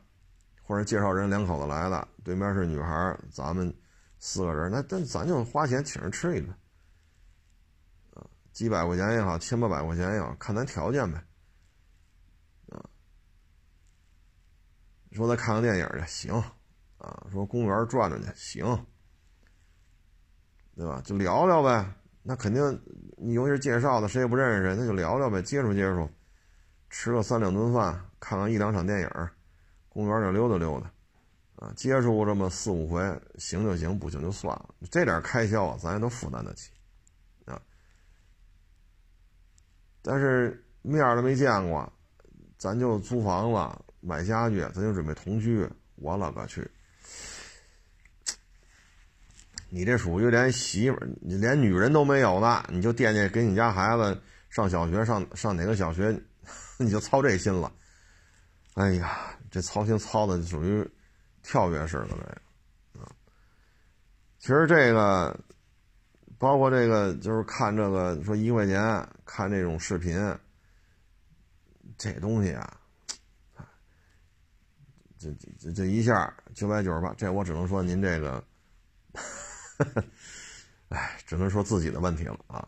[0.63, 3.71] 或者介绍人两口子来的，对面是女孩，咱们
[4.17, 6.49] 四个人，那咱咱就花钱请人吃一顿，
[8.15, 11.23] 啊，几百块钱也好，千八百块钱也好，看咱条件呗，
[12.69, 12.83] 啊，
[15.11, 16.43] 说再看个电影去行，
[17.03, 18.63] 啊，说公园转转去行，
[20.73, 21.01] 对吧？
[21.03, 21.85] 就聊聊呗，
[22.21, 22.81] 那肯定
[23.17, 26.09] 你尤其是介绍的，谁也不认识谁，那就聊聊呗，接触接触。
[26.89, 29.09] 吃个三两顿饭，看看一两场电影，
[29.89, 30.93] 公园里溜达溜达，
[31.57, 33.01] 啊，接触这么四五回，
[33.37, 34.73] 行就行，不行就算了。
[34.89, 36.71] 这点开销啊，咱也都负担得起，
[37.43, 37.61] 啊。
[40.01, 41.91] 但是面都没见过，
[42.57, 45.69] 咱就租房子、买家具，咱就准备同居。
[45.95, 46.69] 我了个去！
[49.73, 56.15] 你这属于连媳妇、你连女人都没有呢，你就惦记给你家孩子上小学，上上哪个小学？
[56.77, 57.71] 你就操这心了，
[58.75, 60.87] 哎呀，这操心操的属于
[61.41, 63.09] 跳跃式的这个啊。
[64.37, 65.35] 其实这个
[66.37, 70.15] 包括这个，就是看这个说一块钱看这种视频，
[71.97, 72.79] 这东西啊，
[75.17, 78.43] 这这这一下九百九十八，这我只能说您这个，
[80.89, 82.67] 哎，只能说自己的问题了啊。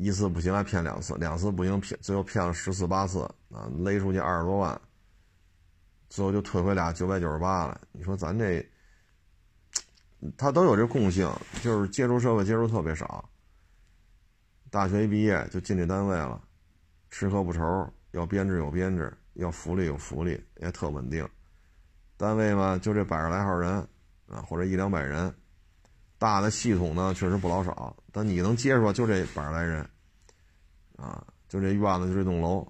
[0.00, 4.80] 一次不行还骗两次，两次不行骗，最后骗了十次八次啊，勒出去二十多万，
[6.08, 7.80] 最后就退回俩九百九十八了。
[7.90, 8.64] 你说咱这，
[10.36, 11.28] 他都有这共性，
[11.62, 13.28] 就是接触社会接触特别少，
[14.70, 16.40] 大学一毕业就进这单位了，
[17.10, 21.28] 吃喝不愁，要编制有编制，要福利有福利，也特稳定。
[22.16, 23.72] 单位嘛，就这百十来号人
[24.28, 25.34] 啊，或者一两百人。
[26.18, 29.88] 大的系统呢，确实不老少，但你能接触就这百来人，
[30.96, 32.60] 啊，就这院子就这栋楼，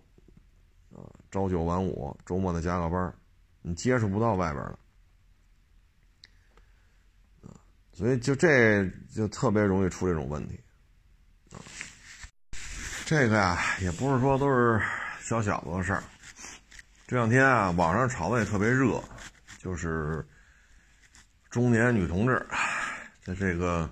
[0.93, 3.15] 啊，朝九晚五，周末再加个班
[3.63, 4.79] 你接触不到外边的，
[7.49, 7.57] 啊，
[7.95, 10.61] 所以就这就特别容易出这种问题，
[11.53, 11.57] 啊，
[13.07, 14.79] 这个呀，也不是说都是
[15.23, 16.05] 小小子的事儿，
[17.07, 19.03] 这两天啊，网上炒的也特别热，
[19.59, 20.23] 就是
[21.49, 22.47] 中年女同志。
[23.29, 23.87] 在这个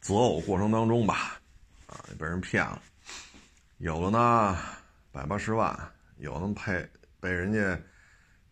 [0.00, 1.40] 择偶过程当中吧，
[1.88, 2.80] 啊，被人骗了，
[3.78, 4.56] 有的呢
[5.10, 5.76] 百八十万，
[6.18, 7.76] 有的配被人家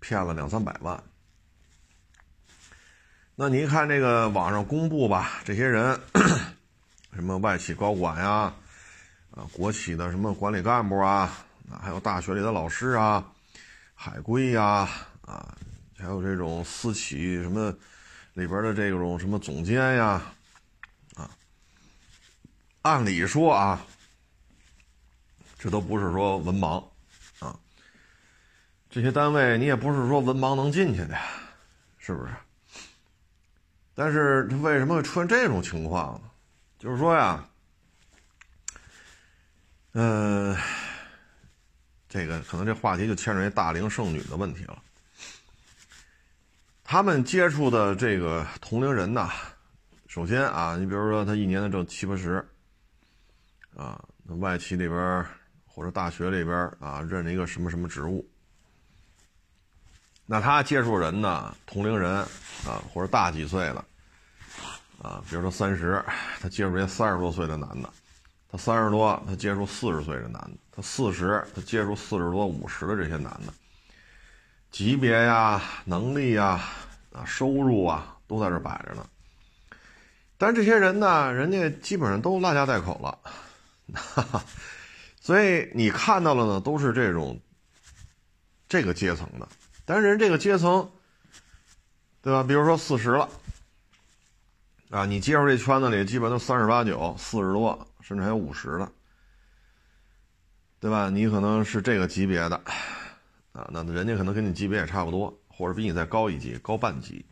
[0.01, 1.01] 骗了两三百万。
[3.37, 6.01] 那你一看这个网上公布吧，这些人
[7.12, 8.53] 什么外企高管呀，
[9.31, 13.25] 啊，国企的什么管理干部啊，啊，还有大学里的老师啊，
[13.95, 14.88] 海归呀，
[15.21, 15.57] 啊，
[15.97, 17.73] 还有这种私企什么。
[18.37, 20.22] 里边的这种什么总监呀，
[21.14, 21.31] 啊，
[22.83, 23.83] 按理说啊，
[25.59, 26.85] 这都不是说文盲
[27.38, 27.59] 啊，
[28.90, 31.18] 这些单位你也不是说文盲能进去的，
[31.96, 32.35] 是不是？
[33.94, 36.31] 但是为什么会出现这种情况呢？
[36.79, 37.42] 就是说呀，
[39.92, 40.55] 嗯，
[42.07, 44.83] 这个可能这话题就牵扯一大龄剩女的问题了。
[46.88, 49.29] 他们接触的这个同龄人呐，
[50.07, 52.37] 首先啊，你比如说他一年的挣七八十，
[53.77, 55.27] 啊，那外企里边
[55.66, 58.25] 或者大学里边啊，任了一个什么什么职务，
[60.27, 62.18] 那他接触人呢，同龄人
[62.64, 63.85] 啊，或者大几岁的，
[65.03, 66.01] 啊，比如说三十，
[66.40, 67.92] 他接触一三十多岁的男的，
[68.49, 73.53] 他三十多，他接触四十岁的男的，他四十，他接触四十多五十的这些男的。
[74.77, 76.61] 级别呀，能力呀，
[77.11, 79.09] 啊，收入啊，都在这摆着呢。
[80.37, 83.19] 但这些人呢，人家基本上都拉家带口了，
[83.95, 84.45] 哈哈。
[85.19, 87.41] 所以你看到了呢，都是这种
[88.69, 89.49] 这个阶层的。
[89.87, 90.87] 但是人这个阶层，
[92.21, 92.43] 对吧？
[92.43, 93.27] 比如说四十了，
[94.91, 98.93] 啊，你接触这圈子里，基本都三十八九、四十多，甚至还有五十的，
[100.81, 101.09] 对吧？
[101.09, 102.61] 你可能是这个级别的。
[103.57, 107.25] 啊，那人家可能跟你级别也差不多，或者比你再高一级，高半级。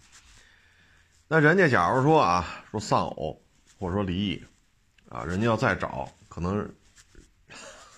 [1.29, 3.43] 那人家假如说啊，说丧偶，
[3.79, 4.43] 或者说离异，
[5.11, 6.75] 啊，人家要再找，可能，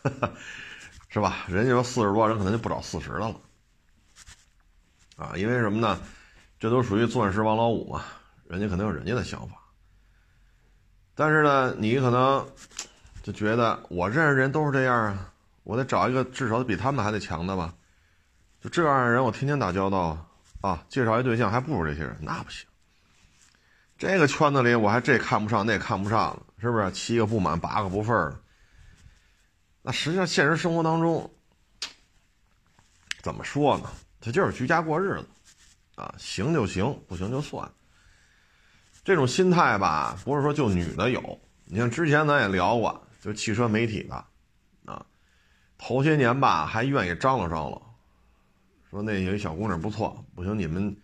[1.09, 1.45] 是吧？
[1.47, 3.41] 人家说四十多，人可能就不找四十的了，
[5.17, 6.01] 啊，因为什么呢？
[6.59, 8.05] 这都属于钻石王老五嘛，
[8.49, 9.57] 人家可能有人家的想法。
[11.15, 12.45] 但是呢，你可能
[13.23, 17.73] 就觉得我认识人都是这样啊，我得找一个至少比他们还得强的吧？
[18.67, 20.29] 就这样的人，我天天打交道
[20.61, 22.67] 啊，介绍一对象还不如这些人，那不行。
[23.97, 26.91] 这个圈子里，我还这看不上，那也看不上是不是？
[26.91, 28.37] 七个不满，八个不忿儿。
[29.83, 31.33] 那实际上，现实生活当中，
[33.23, 33.89] 怎么说呢？
[34.21, 35.29] 他就是居家过日子，
[35.95, 37.71] 啊，行就行，不行就算。
[39.05, 41.41] 这种心态吧，不是说就女的有。
[41.67, 44.25] 你像之前咱也聊过，就汽车媒体的，
[44.87, 45.07] 啊，
[45.79, 47.86] 头些年吧还愿意张罗张罗，
[48.91, 50.97] 说那有一小姑娘不错，不行你们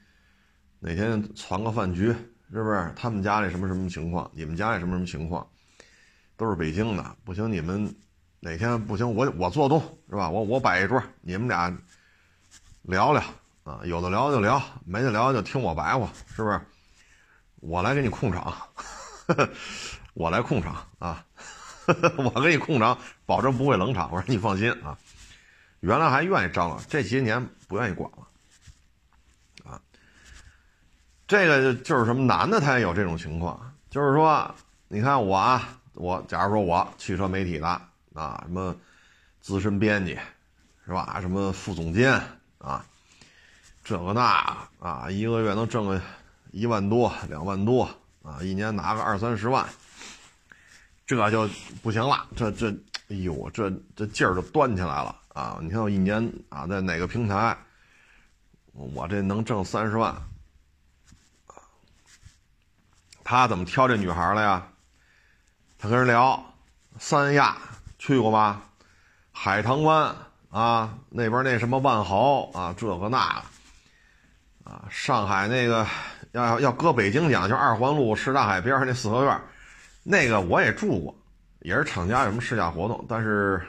[0.78, 2.06] 哪天攒个饭局，
[2.50, 2.92] 是不是？
[2.96, 5.46] 他们家里什么什么情况，你们家里什么什么情况，
[6.36, 7.94] 都是北京的，不行你们
[8.40, 10.30] 哪天不行我我做东是吧？
[10.30, 11.76] 我我摆一桌，你们俩
[12.82, 13.22] 聊聊
[13.64, 16.60] 啊，有的聊就聊，没得聊就听我白话，是不是？
[17.56, 18.52] 我来给你控场，
[20.14, 21.24] 我来控场啊！
[22.18, 24.10] 我给你控场，保证不会冷场。
[24.12, 24.98] 我说你放心啊。
[25.82, 29.80] 原来还愿意张罗，这些年不愿意管了啊。
[31.28, 34.52] 这个就是什么男的他也有这种情况，就是说，
[34.88, 37.68] 你看我啊，我假如说我汽车媒体的
[38.14, 38.74] 啊，什么
[39.40, 40.18] 资深编辑
[40.86, 41.18] 是吧？
[41.20, 42.20] 什么副总监
[42.58, 42.84] 啊，
[43.84, 46.00] 这个那啊，一个月能挣个。
[46.54, 47.88] 一万多、两万多
[48.22, 49.66] 啊，一年拿个二三十万，
[51.06, 51.48] 这就
[51.82, 52.26] 不行了。
[52.36, 52.70] 这这，
[53.08, 55.58] 哎呦，这这劲儿就端起来了啊！
[55.60, 57.56] 你看我一年啊，在哪个平台，
[58.72, 60.14] 我这能挣三十万。
[63.24, 64.66] 他怎么挑这女孩了呀？
[65.78, 66.44] 他跟人聊，
[66.98, 67.56] 三亚
[67.98, 68.62] 去过吧？
[69.30, 70.14] 海棠湾
[70.50, 73.42] 啊，那边那什么万豪啊，这个那
[74.64, 75.86] 个啊，上海那个。
[76.32, 79.38] 要要搁北京讲，就二环路什刹海边上那四合院，
[80.02, 81.14] 那个我也住过，
[81.60, 83.60] 也是厂家有什么试驾活动，但是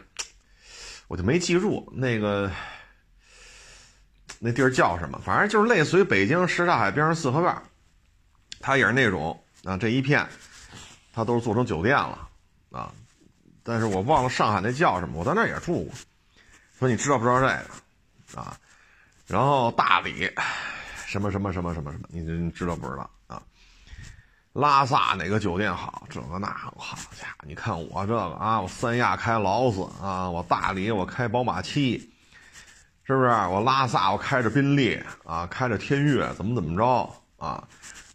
[1.13, 2.49] 我就没记住那个
[4.39, 7.56] 那地儿叫什么，反正就是类似于北京什刹海边上四合院，
[8.60, 10.28] 它也是那种啊，这一片
[11.13, 12.28] 它都是做成酒店了
[12.71, 12.91] 啊，
[13.62, 15.93] 但是我忘了上海那叫什么，我在那也住过，
[16.80, 18.58] 说你知道不知道这个啊？
[19.28, 20.28] 然后大理。
[21.06, 23.08] 什么什么什么什么什么，你你知道不知道？
[24.54, 26.06] 拉萨哪个酒店好？
[26.10, 26.78] 这个那好
[27.20, 32.13] 家伙，你看我这个啊，我三亚开劳斯啊，我大理我开宝马七，
[33.04, 33.30] 是不是？
[33.30, 37.68] 我拉萨我开着宾利啊，开着天悦，怎么怎么着啊？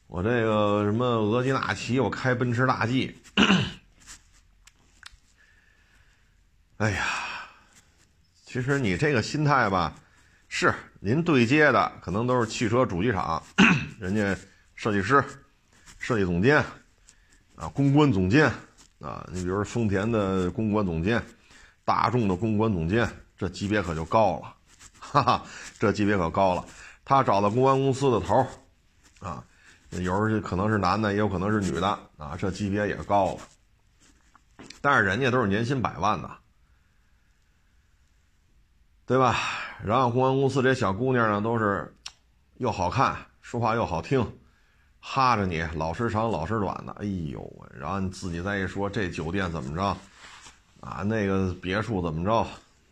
[0.07, 3.21] 我这个什么额济纳旗，我开奔驰大 G。
[6.79, 7.05] 哎呀，
[8.45, 9.93] 其实你这个心态吧，
[10.49, 10.73] 是。
[11.01, 13.41] 您对接的可能都是汽车主机厂，
[14.01, 14.37] 人家
[14.75, 15.23] 设计师、
[15.99, 16.65] 设计总监
[17.57, 18.51] 啊、公关总监
[19.01, 21.23] 啊，你比如丰田的公关总监、
[21.85, 24.55] 大众的公关总监，这级别可就高了，
[24.99, 25.43] 哈哈，
[25.79, 26.65] 这级别可高了。
[27.05, 28.47] 他找的公关公司的头
[29.21, 29.45] 啊，
[29.91, 33.41] 有时候可能是男的，也有可能是女的啊，这级别也高了。
[34.81, 36.31] 但是人家都是年薪百万的，
[39.07, 39.37] 对吧？
[39.83, 41.95] 然后公关公司这小姑娘呢，都是
[42.59, 44.21] 又好看，说话又好听，
[45.11, 46.93] 哈着你，老时长老时短的。
[47.01, 49.83] 哎呦，然后你自己再一说，这酒店怎么着
[50.81, 51.03] 啊？
[51.03, 52.35] 那个别墅怎么着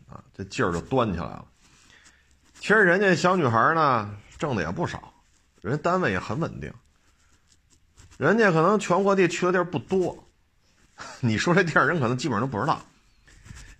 [0.09, 0.19] 啊？
[0.35, 1.45] 这劲儿就端起来了。
[2.59, 5.13] 其实人家小女孩呢，挣的也不少，
[5.61, 6.73] 人单位也很稳定，
[8.17, 10.27] 人家可能全国地去的地儿不多。
[11.21, 12.81] 你说这地儿，人可能基本上都不知道。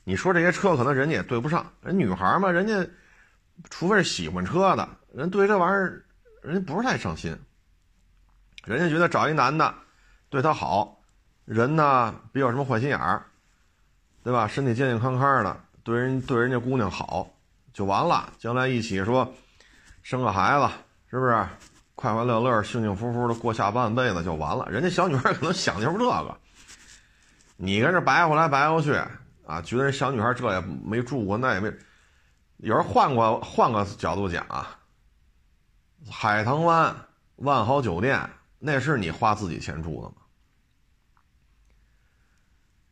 [0.04, 2.88] 你说这些车可能人家也对不上，人女孩嘛，人家
[3.72, 6.06] 除非是喜欢车的人，对这玩意儿
[6.44, 7.36] 人家不是太上心。
[8.68, 9.74] 人家觉得找一男的
[10.30, 11.00] 对她好，
[11.46, 13.24] 人呢别有什么坏心眼儿，
[14.24, 14.48] 对吧？
[14.48, 17.30] 身体健健康康的，对人对人家姑娘好
[17.72, 18.32] 就完了。
[18.38, 19.34] 将来一起说
[20.04, 20.68] 生个孩子，
[21.10, 21.48] 是不是
[21.96, 24.68] 快快乐乐、幸幸福福的过下半辈子就完了？
[24.70, 26.38] 人家小女孩可能想的就是这个，
[27.56, 28.94] 你跟这白活来白活去。
[29.46, 31.72] 啊，觉得人小女孩这也没住过，那也没。
[32.58, 34.78] 有人换过换个角度讲啊，
[36.12, 36.94] 海棠湾
[37.38, 38.30] 万豪酒店
[38.60, 40.16] 那是你花自己钱住的吗？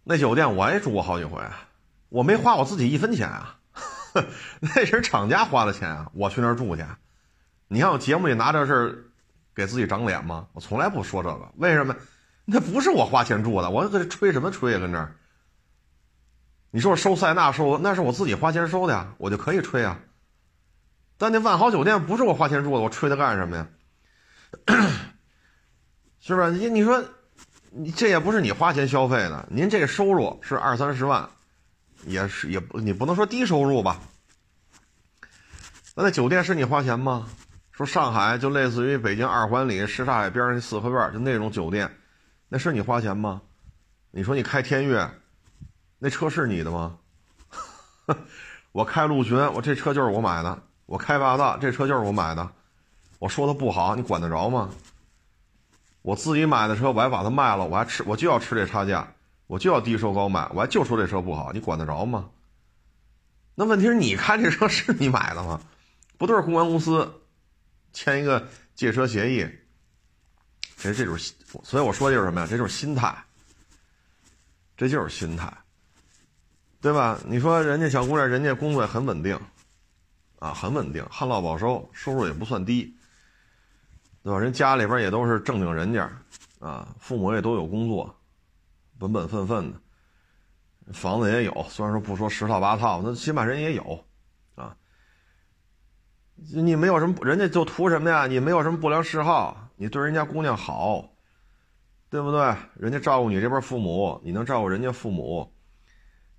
[0.04, 1.42] 那酒店我也住过好几回，
[2.10, 3.58] 我没花我自己一分钱啊，
[4.60, 6.86] 那是厂家花的钱啊，我去那儿住去。
[7.68, 9.12] 你看我节目里拿这事
[9.56, 10.48] 给自己长脸吗？
[10.54, 11.96] 我从来不说这个，为什么？
[12.46, 14.80] 那不是我花钱住的，我这吹什么吹啊？
[14.80, 15.16] 跟这儿。
[16.70, 20.00] 你说我收塞纳收，那是我自己花钱收的呀，我就可以吹啊。
[21.18, 23.68] 但那万豪酒店不是我花钱住的，我吹它干什么呀？
[26.26, 26.50] 是不是？
[26.50, 27.06] 你你说，
[27.70, 31.30] 你这也不是你花钱消费的，您这收入是二三十万，
[32.08, 34.02] 也是也不你不能说低收入吧？
[35.94, 37.28] 那那酒店是你花钱吗？
[37.72, 41.96] 说上海就类似于北京二环里什刹海边上四合院，就那种酒店，
[42.50, 43.40] 那是你花钱吗？
[44.10, 45.08] 你说你开天悦，
[46.00, 46.98] 那车是你的吗？
[48.72, 50.64] 我开陆巡，我这车就是我买的。
[50.88, 52.50] 我开霸道，这车就是我买的。
[53.20, 54.72] 我说它不好，你管得着吗？
[56.06, 59.12] 我自己买的车，我还把它卖了，我还吃，我就要吃这差价，
[59.48, 62.30] 我就要低收高卖，我还就说这车不好，你管得着吗？
[63.56, 65.60] 那问题是你开这车 是你买的吗？
[66.20, 67.12] 不都是公关公司
[67.92, 69.50] 签一个借车协议？
[70.78, 71.18] 其实这种，
[71.64, 72.46] 所以我说的就是什么呀？
[72.48, 73.18] 这就是心态，
[74.78, 75.52] 这就是心态，
[76.82, 77.20] 对吧？
[77.26, 79.40] 你说人家小姑娘，人家工作也很稳定。
[80.38, 82.95] 啊，很稳定，旱涝保收，收入也不算低，
[84.26, 84.40] 对吧？
[84.40, 86.10] 人家里边也都是正经人家，
[86.60, 88.12] 啊，父母也都有工作，
[88.98, 89.80] 本本分分的，
[90.94, 94.04] 房子也有，虽然说不说十套八套，那起码人也有，
[94.56, 94.76] 啊，
[96.56, 98.26] 你没有什么，人家就图什么呀？
[98.26, 101.08] 你没有什么不良嗜好，你对人家姑娘好，
[102.10, 102.56] 对不对？
[102.74, 105.54] 人家照顾你这边父母，你能照顾人家父母，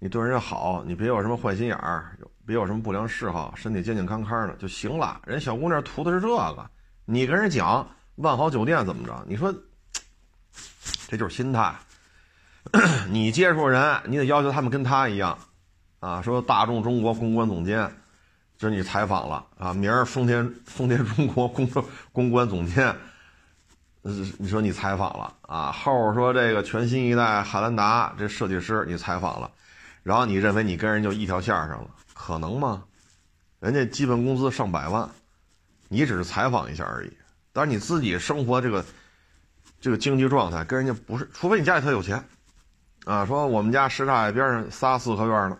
[0.01, 2.18] 你对人家好，你别有什么坏心眼儿。
[2.45, 5.20] 别有什么不良嗜好，身体健健康康的就行了。
[5.24, 6.70] 人小姑娘图的是这个，
[7.09, 9.25] 你跟人讲万豪酒店怎么着？
[9.29, 9.55] 你说
[11.09, 11.75] 这就是心态。
[13.09, 15.39] 你接触人，你得要求他们跟他一样
[16.01, 16.21] 啊。
[16.21, 17.89] 说大众中国公关总监，
[18.59, 19.73] 这你采访了啊。
[19.73, 21.71] 明儿丰田丰田中国公
[22.11, 22.93] 公关总监，
[24.03, 25.71] 你说你采访了啊。
[25.71, 29.49] 后说这个全新一代汉兰达这设计师你采访了，
[30.03, 31.89] 然后你认为你跟人就一条线上了。
[32.15, 32.83] 可能吗？
[33.61, 35.09] 人家基本工资上百万，
[35.89, 37.12] 你只是采访一下而已。
[37.53, 38.84] 但是你自己生活这个
[39.80, 42.22] 这个经济状态跟人家不是，除非你家里特有钱
[43.05, 43.24] 啊。
[43.24, 45.59] 说我们家什刹海边上仨四合院呢，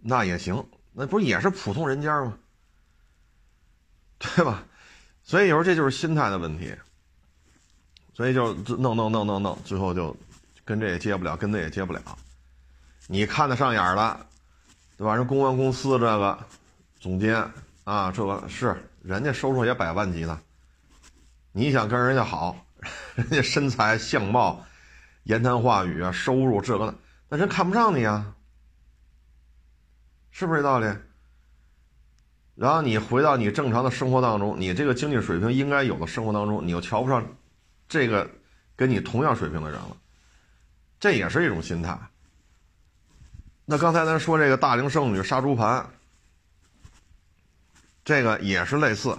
[0.00, 2.38] 那也行，那不也是普通人家吗？
[4.18, 4.64] 对吧？
[5.22, 6.74] 所以有时候这就是心态的问题。
[8.14, 10.16] 所以就弄弄弄弄弄，最后就
[10.64, 12.00] 跟这也接不了，跟那也接不了。
[13.06, 14.26] 你看得上眼了。
[14.98, 15.16] 对吧？
[15.16, 16.38] 人公关公司这个
[17.00, 17.34] 总监
[17.84, 20.40] 啊，这个是人家收入也百万级呢。
[21.52, 22.56] 你想跟人家好，
[23.14, 24.64] 人家身材相貌、
[25.24, 26.94] 言谈话语啊，收入这个，
[27.28, 28.34] 那人看不上你啊，
[30.30, 30.86] 是不是这道理？
[32.54, 37.26] 然后你回到你正常的生活当中，你这个经济水平应该有的生活当中，你又瞧不上
[37.88, 38.30] 这个
[38.76, 39.96] 跟你同样水平的人了，
[41.00, 41.98] 这也是一种心态。
[43.64, 45.88] 那刚才咱说这个大龄剩女杀猪盘，
[48.04, 49.16] 这个也是类似。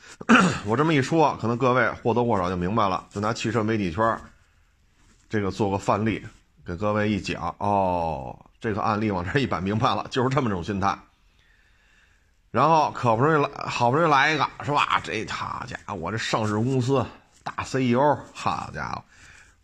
[0.64, 3.06] 我这么一说，可能各位或多或少就明白了。
[3.10, 4.18] 就拿汽车媒体圈
[5.28, 6.24] 这个做个范例，
[6.64, 10.98] 给各位一讲哦，这个案例往这一摆，明白了，就是这么种心态。
[12.50, 15.00] 然后可不容易来，好不容易来一个，是吧？
[15.02, 17.04] 这好家伙，我这上市公司
[17.42, 19.04] 大 CEO，好家伙，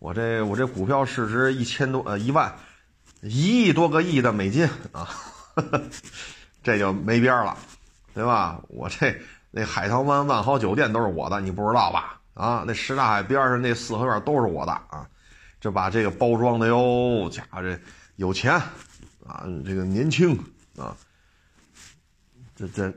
[0.01, 2.55] 我这我这股票市值一千多呃一万。
[3.23, 5.07] 一亿多个亿的美金啊，
[6.65, 7.55] 这就没边了，
[8.15, 8.61] 对吧？
[8.69, 9.15] 我这
[9.51, 12.21] 那海棠湾万豪酒店都是我的，你不知道吧？
[12.35, 15.07] 啊，那什刹海边上那四合院都是我的啊，
[15.61, 17.79] 这把这个包装的哟，家伙这
[18.17, 18.53] 有钱
[19.27, 20.39] 啊，这个年轻
[20.77, 20.97] 啊，
[22.57, 22.93] 这这，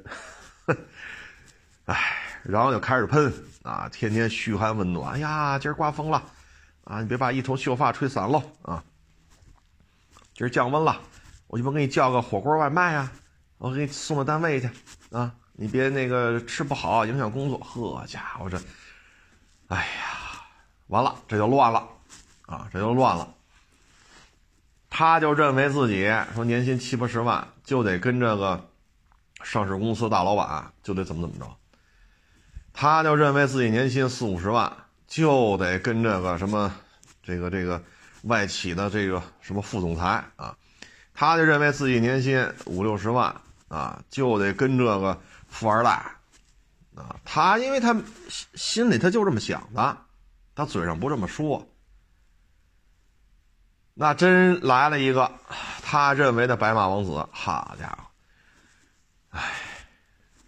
[1.85, 1.97] 哎，
[2.43, 3.33] 然后就开始喷
[3.63, 6.23] 啊，天天嘘寒问暖，哎呀，今儿刮风了
[6.85, 8.83] 啊，你别把一头秀发吹散喽啊。
[10.35, 10.99] 今儿降温了，
[11.47, 13.11] 我就不给你叫个火锅外卖呀，
[13.63, 14.69] 我给你送到单位去，
[15.09, 17.57] 啊，你别那个吃不好影响工作。
[17.59, 18.61] 呵家伙这，
[19.69, 20.41] 哎呀，
[20.87, 21.87] 完了这就乱了，
[22.45, 23.33] 啊，这就乱了。
[24.89, 28.69] 他就认为自己说年薪七八十万就得跟这个
[29.43, 31.55] 上市公司大老板就得怎么怎么着，
[32.73, 34.69] 他就认为自己年薪四五十万
[35.07, 36.69] 就得跟这个什么
[37.23, 37.81] 这个这个。
[38.23, 40.55] 外企的这个什么副总裁啊，
[41.13, 43.35] 他就认为自己年薪五六十万
[43.73, 45.89] 啊，就得跟这个富二代
[46.95, 47.19] 啊。
[47.25, 47.91] 他因为他
[48.29, 49.97] 心心里他就这么想的，
[50.53, 51.67] 他嘴上不这么说。
[53.95, 55.31] 那真来了一个
[55.81, 58.03] 他认为的白马王子，好家伙，
[59.29, 59.53] 哎，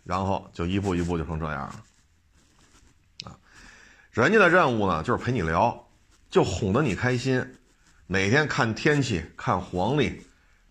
[0.03, 1.83] 然后就一步一步就成这样了
[3.25, 3.37] 啊。
[4.11, 5.87] 人家的任务呢，就是陪你聊，
[6.29, 7.57] 就哄得你开心。
[8.07, 10.24] 每天看天气、看黄历，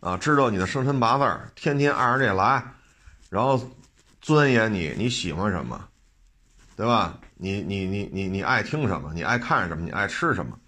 [0.05, 2.63] 啊，知道你的生辰八字，天天按着这来，
[3.31, 3.59] 然后
[4.21, 5.89] 钻研你你喜欢什么，
[6.77, 7.19] 对吧？
[7.37, 9.11] 你你你你你爱听什么？
[9.15, 9.83] 你爱看什么？
[9.83, 10.59] 你爱吃什么？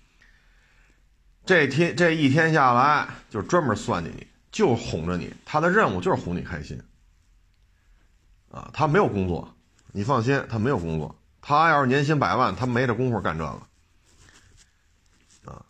[1.45, 5.30] 这天这一天下来，就专门算计你，就哄着你。
[5.45, 6.82] 他的任务就是哄你开心。
[8.51, 9.55] 啊，他没有工作，
[9.93, 11.14] 你放心，他没有工作。
[11.43, 15.53] 他要是年薪百万，他没这功夫干这个。
[15.53, 15.62] 啊，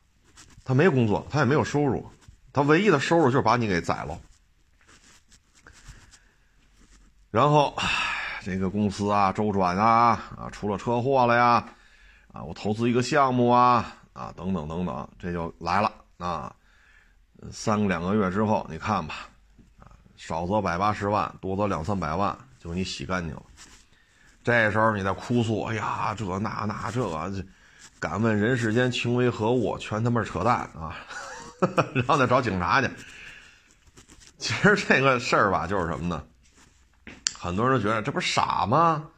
[0.64, 2.08] 他没工作，他也没有收入，
[2.56, 4.18] 他唯一的收入就是把你给宰了。
[7.30, 7.76] 然后，
[8.42, 11.62] 这个公司啊，周转啊，啊，出了车祸了呀，
[12.32, 16.50] 啊，我投资一个项目啊，啊，等等等等，这就来了啊。
[17.52, 19.28] 三个两个月之后，你看吧，
[19.78, 22.34] 啊，少则百八十万，多则两三百万。
[22.58, 23.42] 就你洗干净了，
[24.42, 27.04] 这时候你再哭诉，哎呀，这那那这，
[28.00, 29.76] 敢问人世间情为何物？
[29.76, 30.96] 全他妈扯淡啊！
[31.94, 32.90] 然后再找警察去。
[34.38, 36.22] 其实这个事儿吧，就是什么呢？
[37.38, 39.08] 很多人都觉得这不是傻吗？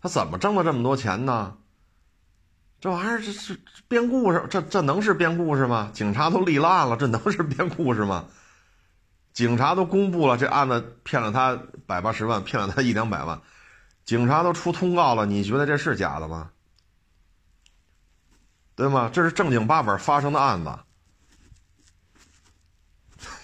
[0.00, 1.56] 他怎么挣了这么多钱呢？
[2.80, 5.90] 这玩意儿这是编故事，这这能是编故事吗？
[5.92, 8.26] 警察都立案了，这能是编故事吗？
[9.32, 13.40] 警察都公布了这案子骗了他百八十万，骗了他一两百万，
[14.04, 16.50] 警察都出通告了，你觉得这是假的吗？
[18.74, 19.10] 对吗？
[19.12, 20.78] 这是正经八本发生的案子，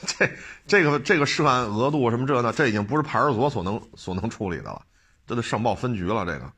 [0.17, 0.31] 这
[0.67, 4.83] 这个这个涉案额度什么这那，这已经不是派出所所能所能处理的了，
[5.27, 6.25] 这得上报分局了。
[6.25, 6.51] 这个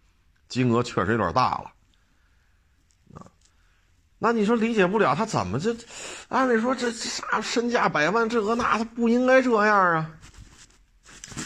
[0.49, 1.73] 金额确实有点大了。
[3.15, 3.27] 啊
[4.19, 5.75] 那你说理解不了他怎么就？
[6.29, 10.11] 按理说这啥身价百万这个那他不应该这样啊。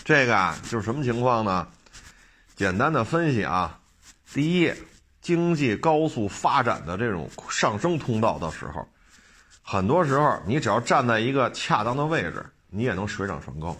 [0.04, 1.66] 这个啊就是什么情况呢？
[2.56, 3.80] 简单的分析啊，
[4.32, 4.72] 第一，
[5.20, 8.88] 经济高速发展的这种上升通道的时候，
[9.64, 13.76] 很多时候你只要站在一个恰当的位置，你也能水涨船高，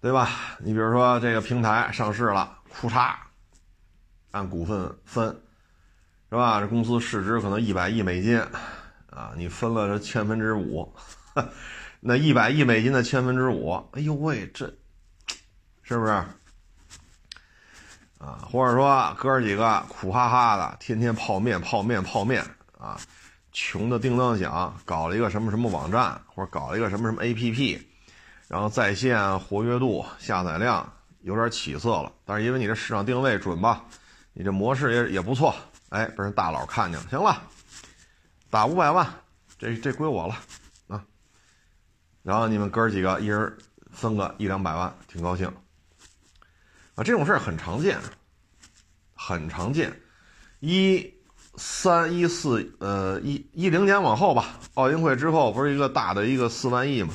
[0.00, 0.30] 对吧？
[0.58, 3.14] 你比如说这个平台上市了，库嚓，
[4.30, 5.42] 按股份分。
[6.32, 6.60] 是吧？
[6.60, 8.38] 这公司市值可能一百亿美金，
[9.10, 10.94] 啊，你分了这千分之五，
[11.98, 14.72] 那一百亿美金的千分之五，哎呦喂，这
[15.82, 16.12] 是不是？
[18.20, 22.44] 啊，或者说哥几个苦哈哈的，天天泡面、泡面、泡面
[22.78, 22.96] 啊，
[23.62, 27.78] 穷的叮当响，搞了一个什么什么网站，或者搞了一个什么什么 APP，
[28.48, 30.90] 然后在线活跃度、下载量
[31.20, 33.84] 有点起色了，但是因为你这市场定位准吧，
[34.32, 35.54] 你这模式也也不错。
[35.90, 37.42] 哎，被人大佬看见了，行了，
[38.48, 39.06] 打五百万，
[39.58, 40.36] 这这归我了
[40.88, 41.04] 啊！
[42.22, 43.58] 然后你们哥几个一人
[43.90, 45.46] 分个一两百万，挺高兴
[46.94, 47.04] 啊！
[47.04, 47.98] 这种事儿很常见，
[49.14, 49.92] 很常见。
[50.60, 51.12] 一
[51.62, 57.12] 三一四呃一一零年往后吧，奥运会之后不是一个大的一个四万亿吗？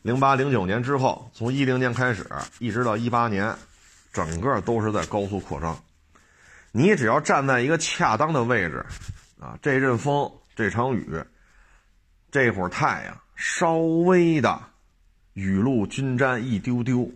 [0.00, 2.26] 零八零九年之后，从一零年开始
[2.58, 3.54] 一直到一八年，
[4.14, 5.78] 整个都是在高速扩张。
[6.72, 8.84] 你只要站在一个恰当的位置，
[9.38, 11.22] 啊，这阵风、这场雨、
[12.30, 14.58] 这会儿太阳，稍微的
[15.34, 17.06] 雨露均沾一丢丢，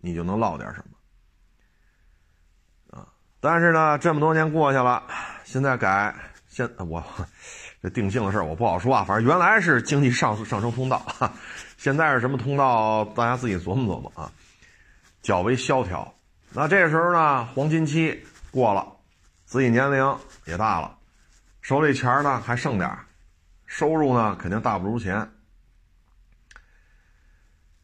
[0.00, 0.93] 你就能落点什么，
[3.44, 5.02] 但是呢，这么多年过去了，
[5.44, 6.14] 现在改，
[6.48, 7.04] 现我
[7.82, 9.04] 这定性的事我不好说啊。
[9.04, 11.04] 反正原来是经济上上升通道，
[11.76, 13.04] 现在是什么通道？
[13.14, 14.32] 大家自己琢磨琢磨啊。
[15.20, 16.10] 较为萧条，
[16.54, 18.18] 那这时候呢，黄金期
[18.50, 18.90] 过了。
[19.44, 20.96] 自己年龄也大了，
[21.60, 22.90] 手里钱呢还剩点
[23.66, 25.30] 收入呢肯定大不如前。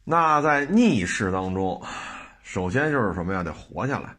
[0.03, 1.79] 那在逆市当中，
[2.41, 3.43] 首先就是什么呀？
[3.43, 4.15] 得活下来，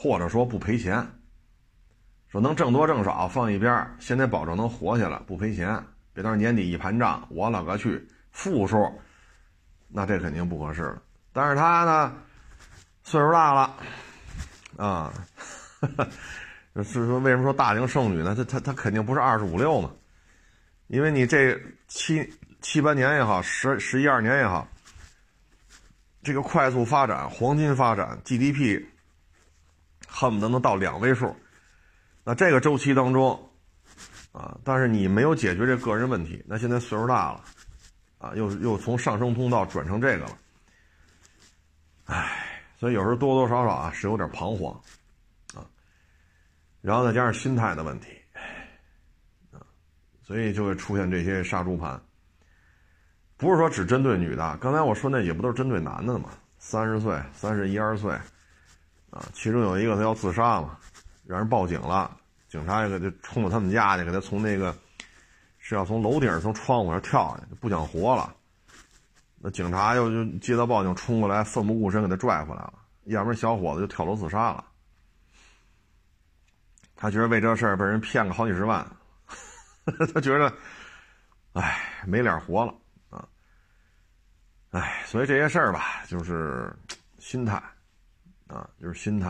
[0.00, 1.04] 或者说不赔钱。
[2.28, 5.82] 说能挣多挣少放一边，先得保证能活下来，不赔钱。
[6.12, 8.88] 别到年底一盘账，我勒个去，负数，
[9.88, 11.02] 那这肯定不合适了。
[11.32, 12.14] 但是他呢，
[13.02, 13.76] 岁数大了，
[14.76, 15.12] 啊。
[16.84, 18.36] 是说为什么说大龄剩女呢？
[18.36, 19.90] 他他他肯定不是二十五六嘛，
[20.86, 24.68] 因为你这七七八年也好，十十一二年也好，
[26.22, 28.80] 这个快速发展、黄金发展、GDP
[30.08, 31.36] 恨不得能到两位数，
[32.24, 33.38] 那这个周期当中
[34.32, 37.44] 啊，但是你没有解决这个人问题，那现在岁数大了
[38.18, 40.38] 啊，又又从上升通道转成这个了，
[42.06, 44.72] 唉，所以有时候多多少少啊是有点彷徨。
[45.54, 45.62] 啊
[46.80, 48.06] 然后再加上心态的问题，
[49.52, 49.58] 啊，
[50.22, 52.00] 所以就会出现这些杀猪盘。
[53.36, 56.30] 不是说只针对女的，刚才我说那也不都是针对男的嘛？
[56.58, 58.16] 三十岁、三十一二岁，
[59.10, 60.78] 啊，其中有一个他要自杀嘛，
[61.26, 62.16] 让人报警了，
[62.48, 64.76] 警察这个就冲到他们家去，给他从那个
[65.58, 68.34] 是要从楼顶从窗户上跳下去，不想活了。
[69.40, 74.64] 那警察又就接到报警冲过来，奋不顾身给他拽回来了，要不然小伙子就跳楼自杀了。
[76.96, 78.84] 他觉得为这事儿被人骗个好几十万，
[80.12, 80.52] 他觉得，
[81.52, 82.74] 哎，没脸活了
[83.10, 83.24] 啊！
[84.70, 86.74] 哎，所以这些事儿吧，就是
[87.20, 87.62] 心态
[88.48, 89.28] 啊，就是心态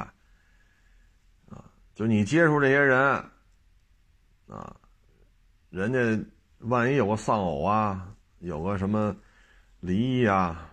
[1.50, 1.62] 啊，
[1.94, 2.98] 就你接触这些人
[4.46, 4.74] 啊，
[5.70, 6.26] 人家
[6.60, 9.14] 万一有个丧偶啊，有个什么
[9.80, 10.70] 离异啊，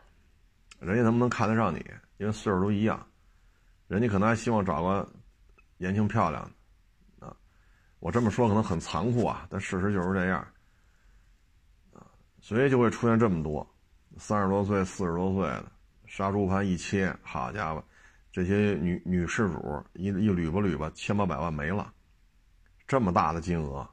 [0.80, 1.84] 人家能不能看得上你？
[2.18, 3.06] 因为岁数都一样，
[3.88, 5.12] 人家可能还希望找个
[5.78, 6.42] 年轻漂亮
[7.20, 7.28] 的。
[7.28, 7.36] 啊
[8.00, 10.40] 我这么说可能很残酷啊，但事实就是这样，
[11.92, 12.06] 啊，
[12.40, 13.68] 所以就会出现这么多
[14.18, 15.66] 三十多岁、四十多岁的
[16.06, 17.84] 杀猪盘一切，好家伙，
[18.36, 21.90] 这些女女事主一一捋吧捋吧，千八百万没了，
[22.86, 23.88] 这么大的金额，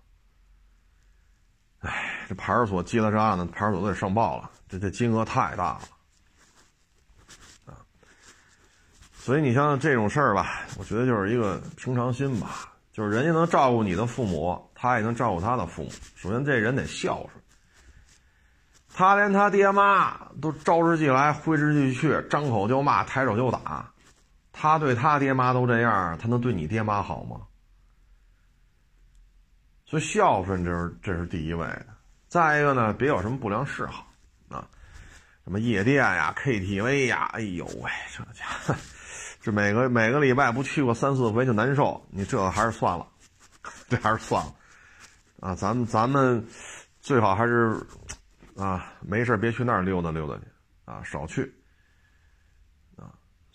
[1.78, 5.82] 哎，这派出所接了这案子，派出所都得上报了，这这金额太大了，
[7.66, 7.78] 啊，
[9.12, 12.68] 所以你像这种事儿吧，我觉得就是一个平常心吧。
[12.92, 15.90] 就是人家能照顾你的父母，他也能照顾他的父母。
[16.16, 17.42] 首先，这人得孝顺。
[18.92, 23.88] 他连他爹妈都招之即来，挥之即去，张口就骂，抬手就打。
[24.52, 27.40] 他对他爹妈都这样，他能对你爹妈好吗？
[29.84, 31.86] 所以孝顺，这是这是第一位的。
[32.28, 34.06] 再一个呢，别有什么不良嗜好
[34.48, 34.66] 啊，
[35.44, 38.74] 什么夜店呀、KTV 呀，哎呦喂，这家伙。
[39.40, 43.06] 这每个每个礼拜不去过三四回就难受，你这还是算了，
[43.88, 44.54] 这还是算了，
[45.40, 46.46] 啊，咱们咱们
[47.00, 47.78] 最好还是
[48.56, 50.44] 啊，没事别去那儿溜达溜达去，
[50.84, 51.52] 啊，少去，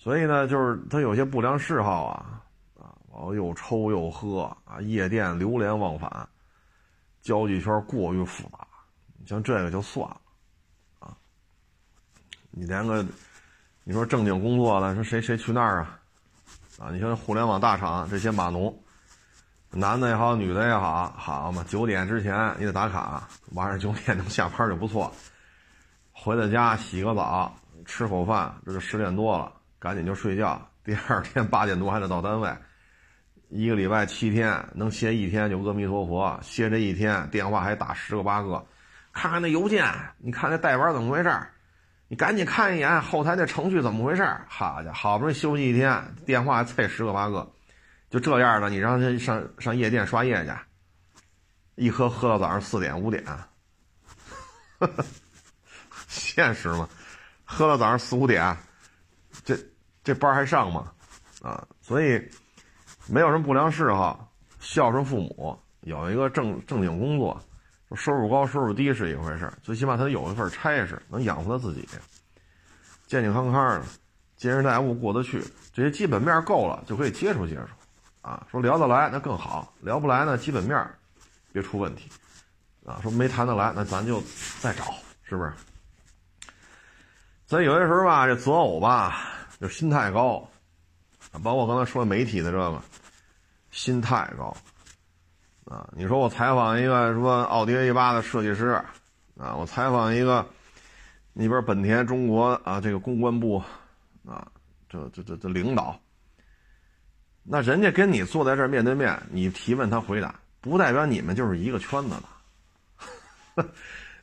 [0.07, 2.41] 所以呢，就是他有些不良嗜好啊，
[2.79, 6.29] 啊，然后又抽又喝啊，夜店流连忘返，
[7.21, 8.65] 交际圈过于复杂，
[9.19, 10.21] 你像这个就算了，
[10.99, 11.11] 啊，
[12.51, 13.05] 你连个。
[13.83, 15.99] 你说正经工作的，说谁谁去那儿啊？
[16.79, 18.73] 啊，你像互联网大厂这些码农，
[19.71, 25.11] 男的也好，女的也好，好嘛，九点之前你得打卡，晚上九点能下班就不错。
[26.13, 27.53] 回到家洗个澡，
[27.85, 30.69] 吃口饭，这就十点多了，赶紧就睡觉。
[30.84, 32.49] 第二天八点多还得到单位，
[33.49, 38.65] 一个礼拜七天能歇一天就阿弥陀佛，歇这一天电话还打十个八个，
[39.11, 39.86] 看看那邮件，
[40.17, 41.32] 你看那代班怎么回事？
[42.07, 44.23] 你赶紧看一眼后台那程序怎么回事？
[44.47, 47.51] 好家伙，好不容易休息一天，电话还催十个八个，
[48.09, 50.51] 就这样的，你让他上上夜店刷夜去，
[51.75, 53.25] 一喝喝到早上四点五点，
[56.07, 56.88] 现实吗？
[57.43, 58.55] 喝到早上四五点，
[59.47, 59.57] 这
[60.03, 60.91] 这班还上吗？
[61.41, 62.21] 啊，所以
[63.07, 64.29] 没有什么不良嗜好，
[64.59, 67.41] 孝顺父母，有一个正正经工作。
[67.95, 71.87] 收入高收入低是一回事最起码他有一份差事，能养活他自己，
[73.05, 73.85] 健健康康的，
[74.35, 75.41] 接人待物过得去，
[75.71, 77.67] 这些基本面够了就可以接触接触，
[78.27, 80.85] 啊，说聊得来那更好，聊不来呢基本面
[81.53, 82.11] 别出问题，
[82.85, 84.21] 啊，说没谈得来那咱就
[84.59, 84.93] 再找，
[85.23, 85.53] 是不是？
[87.45, 90.47] 所以有些时候吧，这择偶吧就心太高，
[91.43, 92.81] 包括刚才说媒体的这个
[93.71, 94.55] 心太高。
[95.65, 98.81] 啊，你说我采访一个什么奥迪 A 八的设计师，
[99.37, 100.47] 啊，我采访一个
[101.33, 103.61] 那边本田中国啊这个公关部，
[104.25, 104.47] 啊，
[104.87, 105.99] 这这这这领导，
[107.43, 112.15] 那人家跟你坐在这面对面，你提问他回答，不代表你们就是一个圈子
[113.55, 113.69] 的。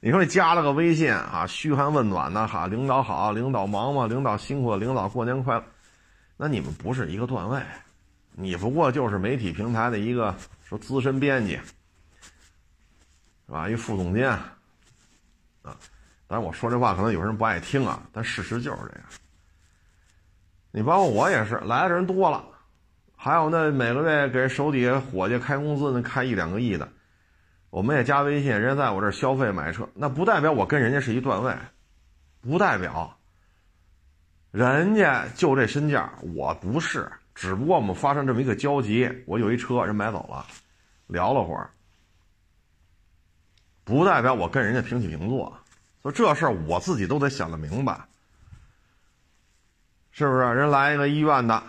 [0.04, 4.06] 你说你加了个微信啊，嘘寒问暖的哈，领导好，领导忙吗？
[4.06, 5.64] 领导辛苦，领导过年快乐，
[6.36, 7.58] 那你们不是一个段位，
[8.32, 10.36] 你不过就是媒体平台的一个。
[10.64, 11.58] 说资深编辑，
[13.46, 13.66] 是吧？
[13.66, 15.74] 一副总监，啊，
[16.26, 19.06] 当然我说这话可能有人不爱听啊，但事实就是这样。
[20.70, 22.44] 你包括我也是，来的人多了，
[23.16, 26.86] 还有那每个月给手底下伙计开工资，那开一两个亿的，
[27.74, 31.52] 我们也加微信，人家在我这儿消费买车，那不代表我跟人家是一段位，
[32.40, 33.18] 不代表
[34.52, 37.10] 人家就这身价，我不是。
[37.34, 40.46] 只不过我们发生这么一个交集，我有一车人买走了，
[41.08, 41.68] 聊了会儿，
[43.82, 45.52] 不代表我跟人家平起平坐，
[46.00, 47.98] 所以这事儿我自己都得想得明白，
[50.12, 50.38] 是不是？
[50.38, 51.60] 人来一个医院的，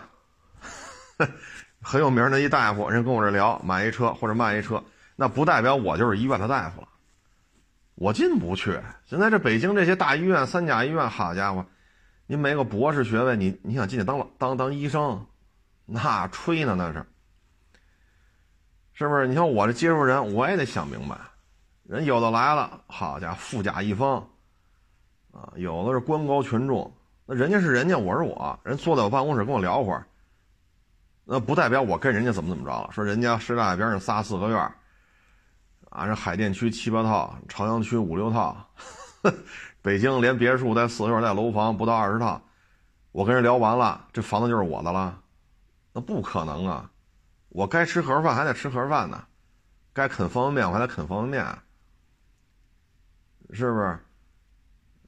[1.82, 4.80] 很有名的一大夫，人跟我这聊买一车或者卖一车，
[5.16, 6.88] 那不代表我就是医院的大夫了，
[7.94, 8.78] 我进不去。
[9.06, 11.64] 现在这北京这些大医院、三甲医院，好家伙，
[12.26, 15.26] 你没个博士学位，你你想进去当当当医生？
[15.86, 16.74] 那吹呢？
[16.76, 17.06] 那是，
[18.92, 19.26] 是不是？
[19.26, 21.16] 你看我这接触人，我也得想明白，
[21.84, 24.18] 人有的来了，好家伙，富甲一方，
[25.32, 26.92] 啊，有的是官高权重，
[27.24, 30.04] 那人家是人家，我是我，人坐在我办公室跟我聊会儿，
[31.24, 32.90] 那不代表我跟人家怎么怎么着了。
[32.92, 34.72] 说人家师大边上仨四合院，
[35.90, 38.56] 啊，这海淀区七八套，朝阳区五六套，
[39.80, 42.40] 北京连别墅带四合院带楼房不到二十套，
[43.12, 45.18] 我跟人聊完了，这房子就是我的了，
[45.92, 46.90] 那不可能啊。
[47.48, 49.24] 我该吃盒饭还得吃盒饭呢，
[49.94, 51.58] 该啃方便面我还得啃方便面，
[53.52, 53.98] 是不是？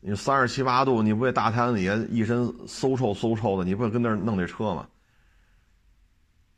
[0.01, 4.87] 你三十七八度，你不会大太阳底下一身馊臭馊臭的，你不会跟那弄这车吗？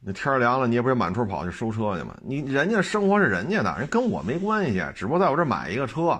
[0.02, 2.16] 那天凉了，你也不是满处跑去收车去吗？
[2.22, 6.18] 你人家生活是人家的，人跟我没关系，只不过在我这买一个车，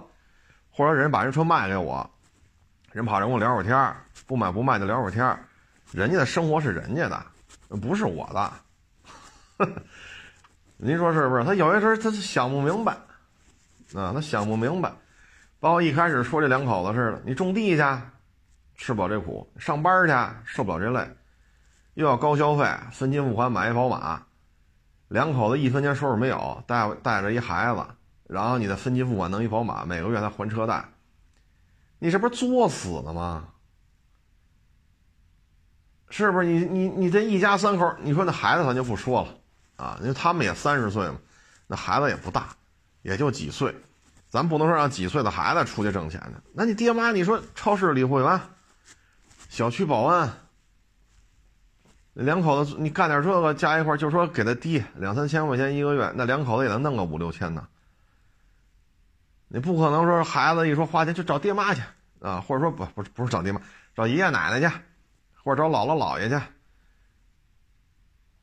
[0.71, 2.09] 或者人把人车卖给我，
[2.93, 5.39] 人跑人跟我聊会儿天不买不卖就聊会儿天
[5.93, 7.25] 人家的生活是人家的，
[7.79, 8.53] 不是我的。
[10.77, 11.45] 您说是不是？
[11.45, 12.93] 他有些时候他想不明白，
[13.95, 14.93] 啊，他想不明白。
[15.59, 17.83] 包括一开始说这两口子似的，你种地去，
[18.77, 20.15] 吃不了这苦；上班去，
[20.45, 21.07] 受不了这累，
[22.01, 24.23] 又要高消费，分期付款买一宝马，
[25.09, 27.85] 两口子一分钱收入没有，带带着一孩子，
[28.27, 30.83] 然后你的分期付款弄一宝马，每个月还还车贷，
[31.99, 33.49] 你这不是作死呢吗？
[36.09, 36.47] 是不是？
[36.47, 39.29] 你你你这一家三口，你说那孩子咱就不说了。
[39.77, 41.19] 啊，因为他们也三十岁嘛，
[41.67, 42.49] 那孩子也不大，
[43.03, 43.75] 也就几岁，
[44.31, 46.51] 咱不能说让几岁的孩子出去挣钱去。
[46.55, 48.41] 那你爹妈，你说超市理货员、
[49.51, 50.33] 小区保安，
[52.13, 57.67] 两口子你干点这个加一块，就说给他低两三千块钱一个月，那两口子也能弄个五六千呢。
[59.49, 61.83] 你不可能说孩子一说花钱就找爹妈去
[62.21, 63.61] 啊，或者说不不不是找爹妈，
[63.95, 64.77] 找爷爷奶奶去，
[65.43, 66.39] 或者找姥姥姥爷去。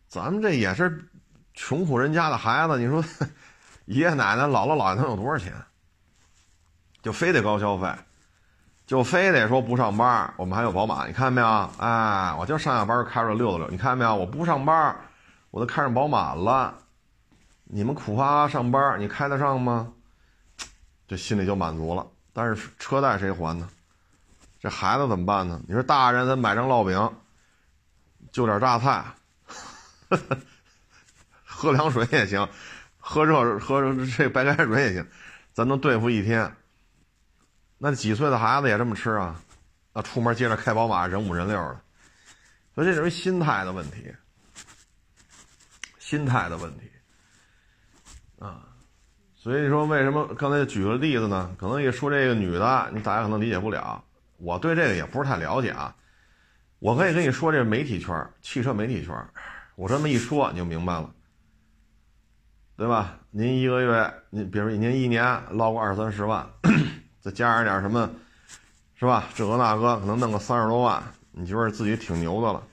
[0.08, 1.10] 咱们这也是。
[1.60, 3.04] 穷苦人家的孩子，你说
[3.86, 5.52] 爷爷奶奶、姥姥姥爷能有多少钱？
[7.02, 7.92] 就非得高消费，
[8.88, 10.34] 就非得说不上班。
[10.38, 11.48] 我们还有宝马，你看见没有？
[11.78, 13.68] 哎，我就上下班开着溜达溜。
[13.70, 14.16] 你看见没有？
[14.16, 14.96] 我不上班，
[15.52, 16.74] 我都开上宝马了。
[17.66, 19.92] 你们苦哈哈上班，你开得上吗？
[21.06, 22.08] 这心里就满足了。
[22.32, 23.68] 但是车贷谁还呢？
[24.60, 25.62] 这孩子怎么办呢？
[25.68, 27.14] 你说大人咱买张烙饼，
[28.32, 29.04] 就点榨菜。
[31.44, 32.48] 喝凉水也行，
[33.00, 35.06] 喝热喝这白开水也行，
[35.52, 36.56] 咱能对付一天。
[37.78, 39.40] 那几岁的孩子也这么吃啊？
[39.94, 41.80] 那出门接着开宝马，人五人六的，
[42.76, 44.14] 所以这是心态的问题，
[46.00, 46.92] 心态的问题
[48.40, 48.64] 啊。
[49.36, 51.56] 所以说，为什么刚才举个例子呢？
[51.58, 54.04] 可能一说这个女的，你大家可能理解不了。
[54.38, 55.96] 我对这个也不是太了解啊。
[56.80, 59.16] 我可以跟你说，这媒体圈，汽车媒体圈，
[59.76, 61.12] 我这么一说你就明白了。
[62.76, 63.18] 对吧？
[63.32, 66.48] 您一个月，您比如您一年捞个二三十万，
[67.28, 68.10] 再加上点什么，
[68.96, 69.26] 是吧？
[69.36, 72.64] 这个那个，可能弄个三十多万，你觉得自己挺牛的了。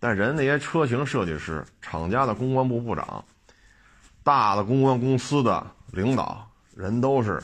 [0.00, 3.24] 但人那些车型设计师、厂家的公关部部长、
[4.24, 7.40] 大的公关公司的领导人都是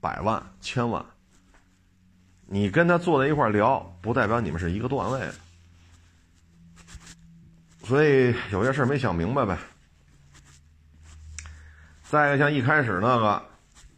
[0.00, 1.00] 百万、千万。
[2.44, 5.34] 你跟他坐在一块聊，不代表你们是一个段位的。
[7.84, 9.56] 所以有些事没想明白呗。
[12.02, 13.40] 再一个，像一开始那个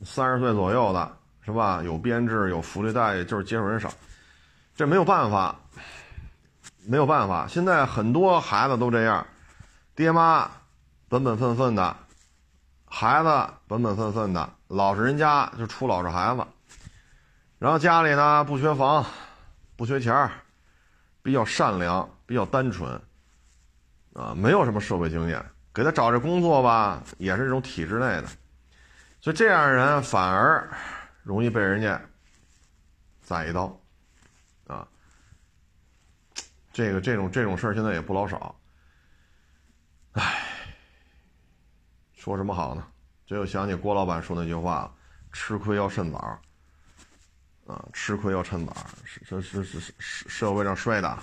[0.05, 1.17] 三十岁左右的，
[1.51, 1.83] 是吧？
[1.83, 3.93] 有编制，有福利待遇，就是接触人少，
[4.75, 5.55] 这没有办法，
[6.87, 7.47] 没有办法。
[7.49, 9.27] 现在很多孩子都这样，
[9.95, 10.51] 爹妈
[11.09, 11.97] 本本分分的，
[12.87, 16.45] 孩子本本分分的，老实人家就出老实孩子，
[17.59, 19.05] 然后家里呢不缺房，
[19.77, 20.31] 不缺钱
[21.23, 22.91] 比较善良，比较单纯，
[24.15, 25.45] 啊，没有什么社会经验。
[25.73, 28.25] 给他找这工作吧，也是这种体制内的，
[29.21, 30.69] 所以这样的人反而
[31.31, 32.03] 容易被人家
[33.23, 33.81] 宰一刀，
[34.67, 34.85] 啊，
[36.73, 38.61] 这个这种这种事儿现在也不老少，
[40.15, 40.45] 唉，
[42.15, 42.85] 说什么好呢？
[43.25, 44.93] 这又想起郭老板说那句话了
[45.31, 46.19] ：“吃亏要趁早，
[47.69, 51.23] 啊，吃亏要趁早，是是是是社会上摔打，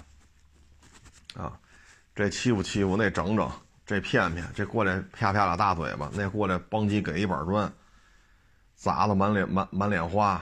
[1.35, 1.59] 啊，
[2.15, 3.51] 这欺负欺负，那整整。”
[3.85, 7.69] 这骗骗，这过来啪啪俩大嘴巴，那过来邦叽给一板砖，
[8.77, 10.41] 砸的满脸满满脸花。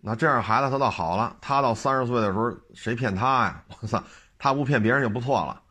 [0.00, 3.62] 那这样孩子他倒好了，他到三十岁的时候谁骗他呀？
[3.82, 4.02] 我操，
[4.38, 5.62] 他不骗别人就不错了，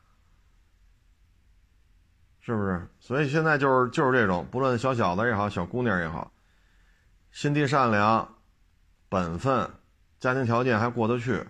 [2.42, 2.88] 是不是？
[3.00, 6.32] 所以现在就是就是这种，不论小小子也好，小姑娘也好，
[7.32, 8.36] 心地善良，
[9.10, 9.68] 本分，
[10.20, 11.44] 家庭条件还过得去，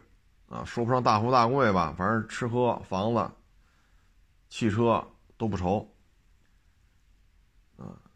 [0.48, 3.30] 啊，说不上大富大贵吧，反正吃喝房子，
[4.48, 5.06] 汽车。
[5.38, 5.92] 都不愁，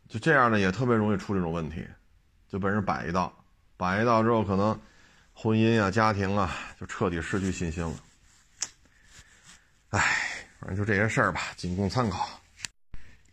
[0.08, 1.84] 就这样呢，也特别容易出这种问题，
[2.50, 3.34] 就被人摆一道，
[3.78, 4.80] 摆一道之后，可能
[5.34, 7.94] 婚姻啊、家庭啊，就彻底失去信心了。
[9.90, 10.00] 哎，
[10.60, 12.30] 反正就这些事儿吧，仅供参考。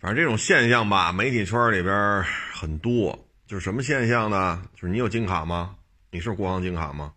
[0.00, 3.18] 反正这种现象吧，媒体圈里边很多。
[3.46, 4.66] 就是什么现象呢？
[4.74, 5.76] 就是你有金卡吗？
[6.10, 7.12] 你是国航金卡吗？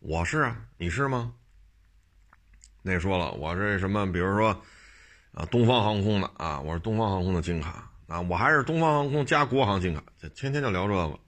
[0.00, 1.32] 我是啊，你是吗？
[2.82, 4.12] 那说了，我是什么？
[4.12, 4.50] 比如说，
[5.32, 11.18] 啊，东方航空的啊，我是东方航空的金卡啊，我还是东方航空加国航金卡，这天天就聊这个。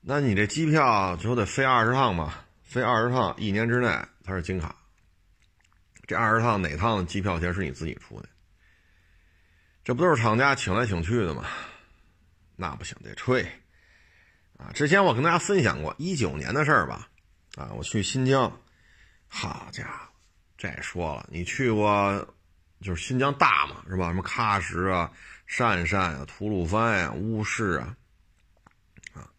[0.00, 2.46] 那你这机票就得飞二十趟吧？
[2.62, 3.88] 飞二十趟，一年之内
[4.24, 4.74] 它是金卡。
[6.06, 8.28] 这二十趟哪趟机票钱是你自己出的？
[9.84, 11.44] 这不都是厂家请来请去的吗？
[12.56, 13.44] 那不行，得吹
[14.58, 14.70] 啊！
[14.72, 17.08] 之前我跟大家分享过一九年的事儿吧？
[17.56, 18.60] 啊，我去新疆，
[19.28, 20.08] 好家伙，
[20.56, 22.34] 这说了，你去过
[22.82, 24.08] 就是新疆大嘛，是吧？
[24.08, 25.10] 什么喀什啊、
[25.48, 27.96] 鄯善啊、吐鲁番呀、乌市啊，
[29.14, 29.30] 啊，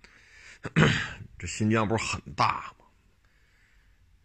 [1.38, 2.86] 这新疆不是很大吗？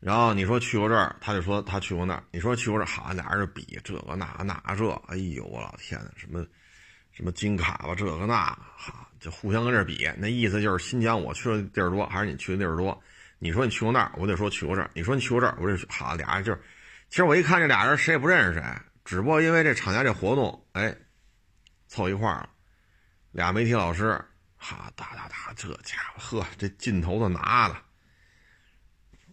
[0.01, 2.23] 然后你说去过这儿，他就说他去过那儿。
[2.31, 6.47] 你说去过这儿，好，俩人就比这个那那这，哎呦我老天呐，什么
[7.11, 10.09] 什么金卡吧，这个那，哈，就互相跟这儿比。
[10.17, 12.97] 那意思就是新疆我去的地儿多，还是你去的地儿多？
[13.41, 14.89] 你说你去过那儿，我得说去过这儿。
[14.95, 16.61] 你说你去过这儿，我得好，俩人就是，
[17.09, 18.63] 其实我一看这俩人谁也不认识谁，
[19.09, 20.95] 只不过因为这厂家这活动，哎，
[21.87, 22.51] 凑一块儿了。
[23.31, 24.23] 俩媒体老师，
[24.59, 27.77] 哈哒哒哒，这家伙呵，这劲头子拿的。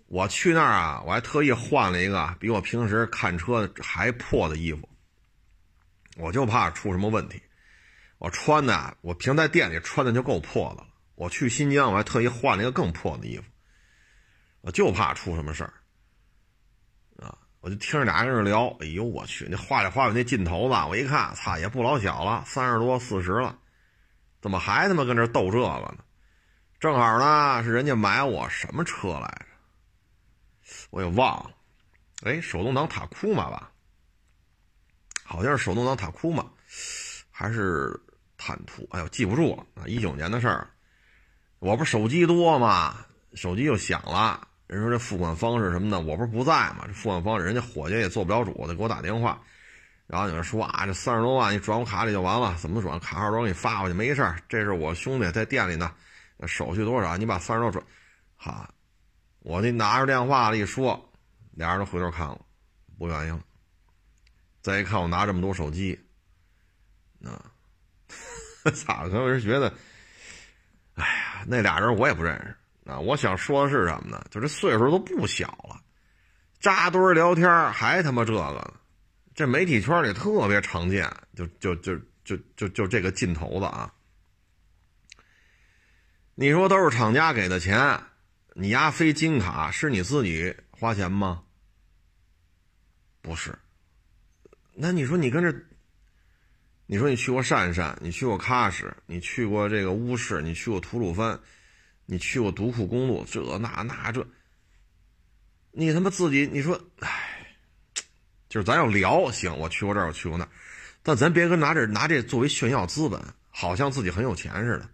[0.08, 4.88] 我去那儿啊，我还特意换了一个比我平时看车还破的衣服，
[6.16, 7.44] 我就怕出什么问题。
[8.18, 10.88] 我穿的，我平在店里穿的就够破的了。
[11.16, 13.44] 我去新疆，我还特意换了一个更破的衣服，
[14.62, 15.74] 我就怕出什么事儿！
[17.66, 23.58] 我就听着俩人在那聊，哎呦我去，那话里话外那劲头子，我一看，操，也不老小了，三十多四十了，
[24.40, 25.98] 怎么还他妈跟这斗这个呢？
[26.80, 29.48] 正好呢，是人家买我什么车来着？
[30.92, 31.56] 我也忘了，
[32.22, 33.72] 哎，手动挡塔库玛吧，
[35.24, 36.46] 好像是手动挡塔库玛，
[37.32, 38.00] 还是
[38.38, 38.88] 坦途？
[38.92, 39.88] 哎呦，记不住了啊！
[39.88, 40.70] 一九年的事儿，
[41.58, 44.50] 我不手机多嘛，手机又响了。
[44.68, 46.86] 人说这付款方式什么的，我不是不在嘛？
[46.88, 49.42] 这付款方式，人家伙计也做不了主，得给我打电话。
[50.08, 53.00] 然后有人说啊，这三十多万你转我卡里就完了，怎么转？
[53.00, 54.40] 卡号都给你发过去，没事儿。
[54.48, 55.92] 这是我兄弟在店里呢，
[56.48, 57.16] 手续多少？
[57.18, 57.84] 你把三十多转，
[58.36, 58.70] 好。
[59.40, 61.12] 我那拿着电话了一说，
[61.52, 62.40] 俩人都回头看了，
[62.98, 63.40] 不愿意了。
[64.62, 66.00] 再一看我拿这么多手机，
[67.24, 67.46] 啊，
[68.74, 69.72] 咋可能是觉得，
[70.96, 72.56] 哎呀，那俩人我也不认识
[72.86, 73.00] 啊。
[73.00, 74.26] 我想说的是什么呢？
[74.32, 75.82] 就这岁数都不小了，
[76.60, 78.74] 扎堆聊天还他妈这个呢，
[79.34, 83.94] 这媒体圈里特别常见，就就就就就就这个劲头子啊。
[86.36, 88.00] 你说都是厂家给的钱。
[88.58, 91.44] 你丫飞金卡是你自己花钱吗？
[93.22, 93.54] 不是。
[94.74, 95.54] 那你说你跟这，
[96.86, 101.38] 你说你去过鄯善，你去过喀什，你去过这个乌市，你去过吐鲁番，
[102.06, 104.26] 你去过独库公路，这那那这，
[105.72, 107.48] 你他妈自己你说，唉，
[108.48, 110.50] 就是咱要聊行，我去过这儿，我去过那儿，
[111.02, 114.90] 但咱别跟拿这拿这作为炫耀资本，好像自己很有钱似的，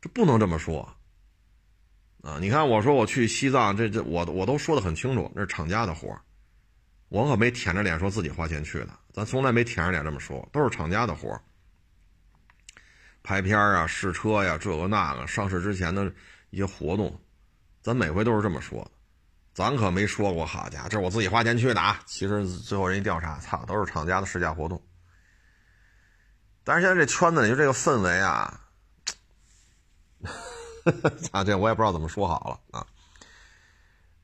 [0.00, 0.94] 这不能这么说。
[2.22, 6.16] 啊，你看，我说我去西藏，这这我我都说的很清楚，那是厂家的活
[7.08, 11.40] 我可没舔着脸说自己花钱去的，咱从来没舔着脸这么说，都是厂家的活儿
[13.28, 16.10] 拍片啊，试车呀，这个那个，上市之前的
[16.48, 17.14] 一些活动，
[17.82, 18.90] 咱每回都是这么说的，
[19.52, 22.00] 咱可没说过，好家伙，这是我自己花钱去的啊！
[22.06, 24.82] 其实最后人一调查，操，都是厂家的试驾活动。
[26.64, 28.60] 但是现在这圈子里就这个氛围啊。
[31.30, 32.86] 啊，这我也不知道怎么说好了啊！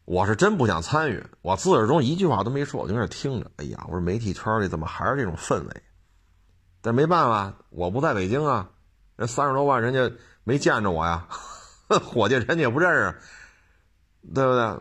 [0.07, 3.50] 我是真不想参与，我自始至终一句话都没说，我就在那听着。
[3.57, 5.82] 哎呀，我说媒体圈里怎么还是这种氛围？
[6.80, 8.70] 但没办法，我不在北京啊，
[9.17, 10.11] 人三十多万人家
[10.45, 11.27] 没见着我呀，
[12.05, 13.19] 伙计人家也不认识，
[14.35, 14.79] 对不对？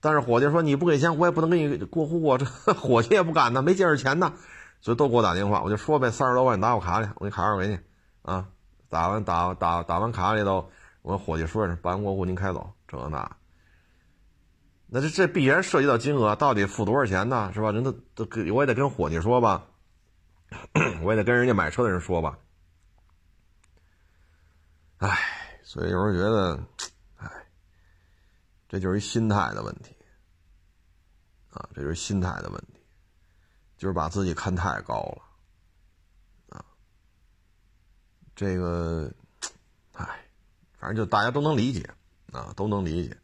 [0.00, 4.32] 但是伙计说你不给钱，我也不能给你过户啊，这 伙计也不敢呢，没借着钱呢，
[4.80, 7.78] 所以都给我打电话，我就说呗，三十多万你打我卡里，我给你卡号给你
[8.22, 8.46] 啊，
[8.88, 10.70] 打完打打打完卡里头。
[11.02, 13.30] 我伙计说是办完过户您开走，这那，
[14.88, 17.50] 那这这必然涉及到金额，到底付多少钱呢？
[17.54, 17.70] 是吧？
[17.70, 19.66] 人都都我也得跟伙计说吧，
[21.04, 22.36] 我也得跟人家买车的人说吧。
[24.98, 26.58] 唉，所以有时候觉得，
[27.16, 27.30] 唉，
[28.68, 29.94] 这就是一心态的问题
[31.50, 32.80] 啊，这就是心态的问题，
[33.76, 35.22] 就是把自己看太高了
[36.56, 36.64] 啊。
[38.34, 39.12] 这个，
[39.92, 40.06] 哎，
[40.78, 41.88] 反正就大家都能理解
[42.32, 43.16] 啊，都能理解。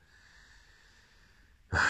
[1.69, 1.81] 哎，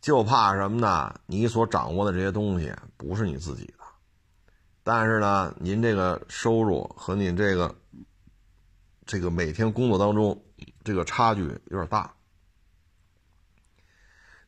[0.00, 1.14] 就怕什么呢？
[1.26, 3.84] 你所掌握的这些东西不是你自己的，
[4.82, 7.74] 但是呢，您这个收入和您这个
[9.04, 10.44] 这个每天工作当中
[10.84, 12.14] 这个差距有点大，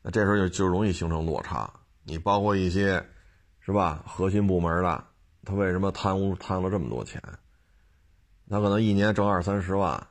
[0.01, 1.71] 那这时候就就容易形成落差。
[2.03, 3.05] 你包括一些
[3.59, 5.05] 是吧，核心部门的。
[5.43, 7.21] 他为什么贪污贪了这么多钱？
[8.49, 10.07] 他可能一年挣二三十万，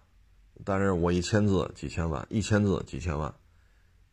[0.65, 3.35] 但是我一签字几千万，一签字几千万，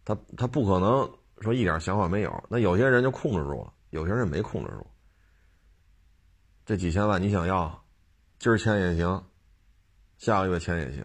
[0.03, 1.07] 他他不可能
[1.41, 2.43] 说一点想法没有。
[2.49, 4.87] 那有些人就控制住了，有些人没控制住。
[6.65, 7.83] 这几千万你想要，
[8.39, 9.23] 今儿签也行，
[10.21, 11.03] 下个月签也行。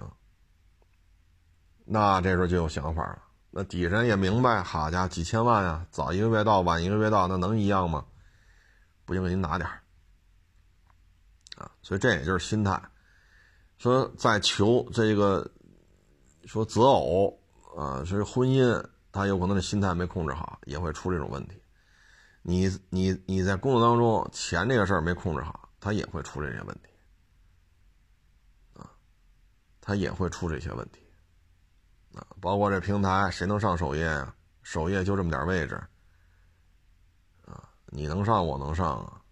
[1.86, 3.22] 那这时候就有想法了。
[3.50, 8.04] 那底下人也明白，好家伙，几千万呀，早一个月到，晚一个月到，那能一样吗？
[9.06, 9.66] 不行，给您拿点。
[11.56, 12.78] 啊，所以这也就是心态，
[13.78, 15.50] 说在求这个，
[16.44, 17.40] 说择偶
[17.74, 21.58] 啊，是婚姻，他有可能是心态没控制好，也会出这种问题。
[22.42, 26.90] 你你你在工作当中钱这个事儿没控制好，他也会出这些问题。
[29.86, 31.00] 他也会出这些问题。
[32.12, 34.34] 啊，包括这平台谁能上首页啊？
[34.64, 35.76] 首页就这么点位置。
[37.44, 39.22] 啊，你能上，我能上啊。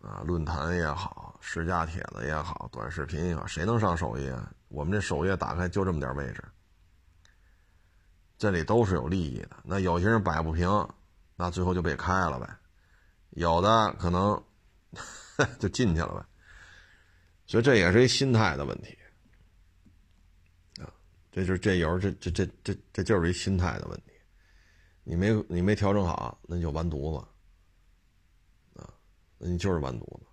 [0.00, 4.34] 啊，论坛也好，试驾帖子也好，短视频也好，谁能上首页？
[4.68, 6.42] 我们这首页打开就这么点位置，
[8.38, 9.56] 这里都是有利益的。
[9.62, 10.66] 那有些人摆不平，
[11.36, 12.48] 那最后就被开了呗。
[13.30, 14.42] 有的可能
[15.60, 16.24] 就进去了呗。
[17.46, 18.96] 所以这也是一心态的问题。
[21.34, 24.12] 这就是这有时候这这这这这就是一心态的问题。
[25.02, 27.18] 你没你没调整好，那就完犊子
[28.80, 28.86] 啊！
[29.40, 29.48] 那。
[29.48, 30.26] 你就是完犊子，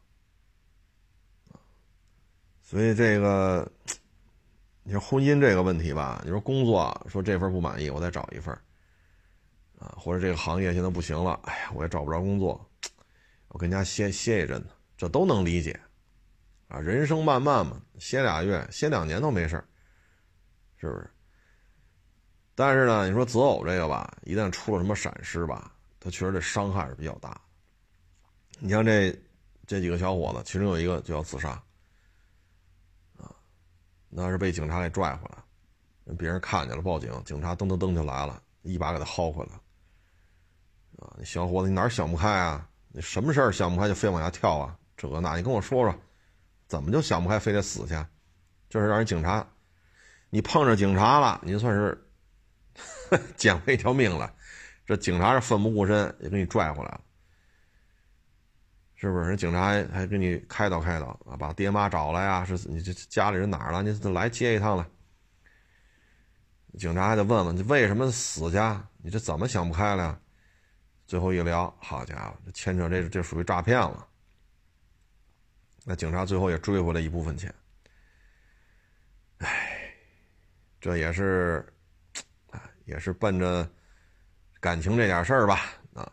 [2.62, 3.70] 所以这个，
[4.84, 8.54] 你说婚姻这个问题吧，你说工作说这份不满意，我再找一份
[9.80, 12.64] 啊，或者这个行业现在不行了，哎呀，我也找不着工作，
[13.48, 15.78] 我跟家歇歇一阵子，这都能理解，
[16.68, 19.62] 啊，人生漫漫嘛，歇俩月、歇两年都没事
[20.82, 21.08] 是不是？
[22.56, 27.40] 但是呢，你说择偶这个吧，一旦出了什么闪失吧，他确实这伤害是比较大。
[28.60, 29.16] 你像这
[29.68, 31.50] 这几个小伙子，其中有一个就要自杀，
[33.18, 33.30] 啊，
[34.10, 39.54] 那是被警察给拽回来，别人看见了报警，警察噔噔噔就来了，一把给他薅回来，
[40.98, 42.68] 啊，那小伙子你哪儿想不开啊？
[42.90, 44.78] 你什么事儿想不开就非往下跳啊？
[44.98, 45.96] 这个那，你跟我说说，
[46.68, 47.96] 怎么就想不开非得死去？
[48.70, 49.48] 就是让人警察，
[50.32, 52.10] 你碰着警察了，你算是
[53.36, 54.34] 捡回一条命了，
[54.86, 57.02] 这警察是奋不顾身也给你拽回来了。
[58.96, 61.36] 是不是人警察还还给你开导开导啊？
[61.36, 62.46] 把爹妈找来呀？
[62.46, 63.84] 是你这家里人哪儿了？
[63.84, 64.86] 你来接一趟来。
[66.80, 68.58] 警察还得问问你为什么死去？
[69.04, 70.04] 你这怎么想不开了？
[70.04, 70.20] 呀？
[71.08, 74.08] 最后一聊，好家伙，这牵扯这这属于诈骗了。
[75.84, 77.54] 那警察最后也追回来一部分钱。
[79.40, 79.71] 哎，
[80.82, 81.66] 这也是，
[82.86, 83.66] 也是奔着
[84.60, 85.62] 感情这点事儿吧。
[85.94, 86.12] 啊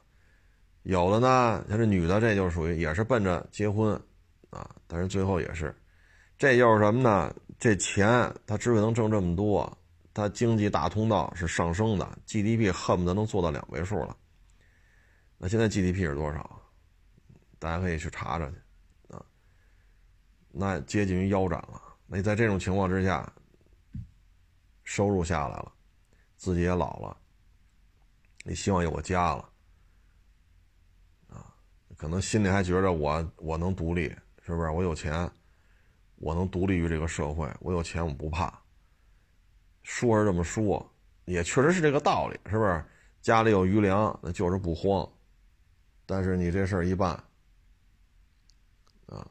[0.82, 4.00] 有的呢，像这女的，这就属于也是奔着结婚，
[4.50, 5.74] 啊，但是最后也是，
[6.38, 7.34] 这就是什么呢？
[7.58, 8.08] 这钱
[8.46, 9.76] 他之所以能挣这么多，
[10.14, 14.16] 他经济大通道是上升的，GDP 恨不得能做到两位数了。
[15.36, 16.60] 那现在 GDP 是多少？
[17.58, 18.56] 大家可以去查查去，
[19.14, 19.22] 啊，
[20.52, 21.82] 那接近于腰斩了。
[22.06, 23.30] 那在这种情况之下，
[24.88, 25.72] 收入下来了，
[26.38, 27.14] 自己也老了，
[28.42, 29.50] 你希望有个家了。
[31.28, 31.54] 啊
[31.98, 34.08] 可能心里还觉着我我能独立，
[34.40, 34.70] 是不是？
[34.70, 35.30] 我有钱，
[36.16, 37.46] 我能独立于这个社会。
[37.60, 38.50] 我有钱，我不怕。
[39.82, 40.90] 说是这么说，
[41.26, 42.82] 也确实是这个道理，是不是？
[43.20, 45.06] 家里有余粮，那就是不慌。
[46.06, 47.12] 但是你这事儿一办，
[49.04, 49.30] 啊，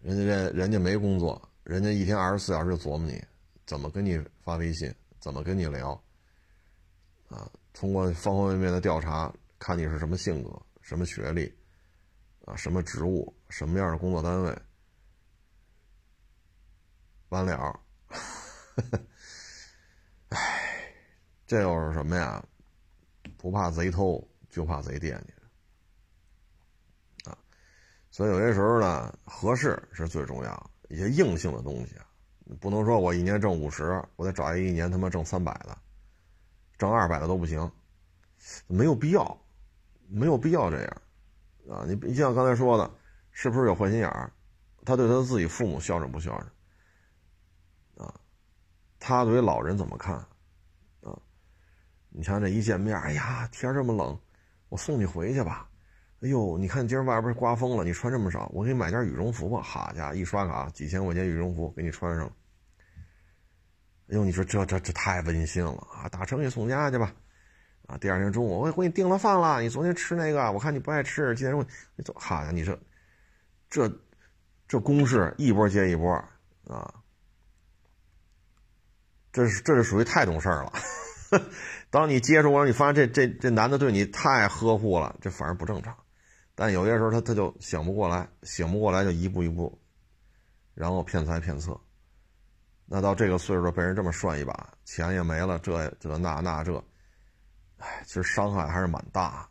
[0.00, 3.22] 人家这人家没工作，人家一天二十四小时就琢磨你
[3.66, 5.90] 怎么跟你发微信，怎么跟你聊，
[7.28, 11.52] 啊，通过方方面面的调查，看你是什么性格，什么学历。
[12.46, 14.62] 啊，什么职务，什么样的工作单位，
[17.30, 17.80] 完了，
[20.28, 20.94] 哎，
[21.46, 22.46] 这又是什么呀？
[23.38, 25.32] 不怕贼偷，就怕贼惦记
[27.30, 27.38] 啊！
[28.10, 30.70] 所以有些时候呢，合适是最重要。
[30.90, 31.94] 一些硬性的东西，
[32.60, 35.76] 不能说我一年挣五十，我得找一个一年他妈挣三百的，
[36.76, 37.70] 挣二百的都不行，
[38.66, 39.38] 没有必要，
[40.08, 41.02] 没有必要这样。
[41.70, 42.90] 啊，你你像刚才说的，
[43.30, 44.30] 是不是有坏心眼儿？
[44.84, 48.06] 他对他自己父母孝顺不孝顺？
[48.06, 48.14] 啊，
[48.98, 50.14] 他对老人怎么看？
[51.00, 51.18] 啊，
[52.10, 54.20] 你像这一见面，哎呀，天这么冷，
[54.68, 55.66] 我送你回去吧。
[56.24, 59.60] 哎呦，你看今儿外边刮风了，你穿这么少，我给你买件羽绒服吧。
[59.60, 62.26] 好家伙，一刷卡几千块钱羽绒服给你穿上。
[64.08, 66.08] 哎呦，你说这这这太温馨了啊！
[66.08, 67.14] 打车给你送家去吧。
[67.88, 72.14] 啊，第二天中午我给你订了饭了，你昨天吃那个，我看你不爱吃，今天中午你走。
[72.18, 72.80] 好呀，你这
[73.68, 73.92] 这
[74.66, 76.10] 这攻势一波接一波
[76.66, 76.94] 啊！
[79.30, 80.72] 这是这是属于太懂事儿了。
[81.90, 85.94] 当你接触完，你发现这这这男的对你太呵护了，这反而不正常。
[86.54, 89.76] 但有些时候他他就醒不过来，醒不过来就一步一步，
[90.74, 91.78] 然后骗财骗色。
[92.86, 96.76] 那到这个岁数被人这么涮一把，钱也没了，这这那那这。
[97.78, 99.48] 哎，其实伤害还是蛮大，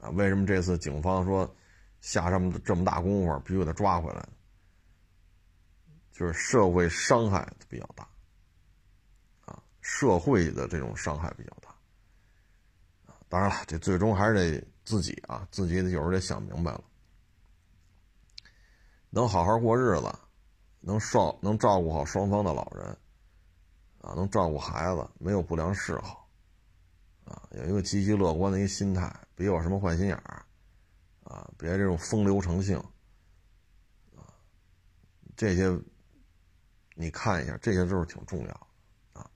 [0.00, 1.54] 啊，为什么这次警方说
[2.00, 4.26] 下这么这么大功夫，必须给他抓回来？
[6.12, 8.08] 就是社会伤害比较大，
[9.44, 11.74] 啊，社会的这种伤害比较大，
[13.28, 16.84] 当然了，这最终还是得自己啊，自己有时候得想明白了，
[19.10, 20.18] 能好好过日子，
[20.80, 22.86] 能照能照顾好双方的老人，
[24.00, 26.26] 啊，能照顾孩子，没有不良嗜好。
[27.24, 30.46] 啊，有一个积极乐观的一个心态，别有什么坏心眼儿，
[31.24, 32.78] 啊，别这种风流成性，
[34.14, 34.22] 啊，
[35.36, 35.76] 这些
[36.94, 38.68] 你看一下，这些都是挺重要，
[39.12, 39.28] 啊，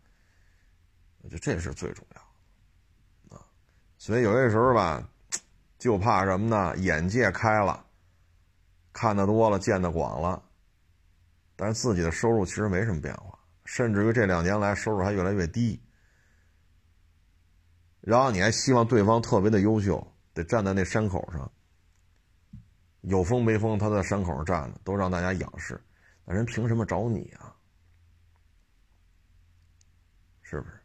[1.23, 3.45] 我觉得这是最重要，啊，
[3.99, 5.10] 所以有些时候吧，
[5.81, 6.77] 就怕什么呢？
[6.77, 7.87] 眼界开了，
[8.93, 10.41] 看得多了，见得广了，
[11.57, 15.83] 但是自己的收入其实没什么变化，甚至于这两年来收入还越来越低。
[18.03, 21.51] 然后你还希望对方特别的优秀，得站在那山口上，
[23.01, 25.83] 有风没风，他在山口上站着，都让大家仰视，
[26.27, 27.57] 那人凭什么找你啊？
[30.43, 30.81] 是不是？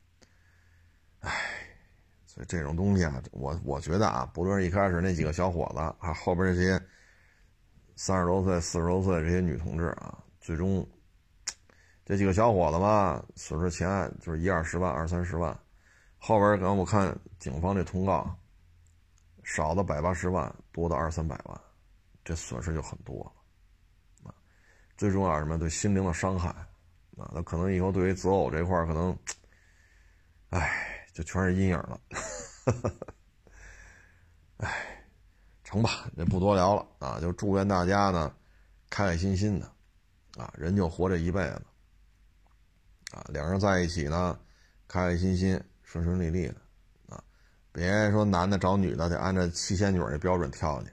[1.19, 1.54] 唉，
[2.35, 6.77] 所以这种东西啊，我我觉得啊，不论是一开始那几个小伙子，还后边这些
[7.95, 10.85] 三十多岁、四十多岁这些女同志啊，最终
[12.03, 15.57] 这几个小伙子吧，损失钱就是一二十万、二三十万。
[16.17, 18.37] 后边刚我看警方这通告，
[19.45, 21.57] 少的百八十万，多的二三百万，
[22.25, 24.29] 这损失就很多了。
[24.29, 24.35] 啊，
[24.97, 25.57] 最重要什么？
[25.57, 26.49] 对心灵的伤害。
[27.17, 29.17] 啊，那可能以后对于择偶这块可能，
[30.49, 31.99] 哎，就全是阴影了。
[34.57, 35.03] 哎，
[35.63, 38.31] 成吧，这不多聊了啊，就祝愿大家呢，
[38.91, 39.65] 开开心心的。
[40.37, 41.61] 啊，人就活这一辈子。
[43.11, 44.37] 啊，两人在一起呢，
[44.87, 45.59] 开开心心。
[45.87, 46.55] 顺顺利利的，
[47.07, 47.23] 啊，
[47.71, 50.89] 别说男的找女的得按照七仙女那标准跳去，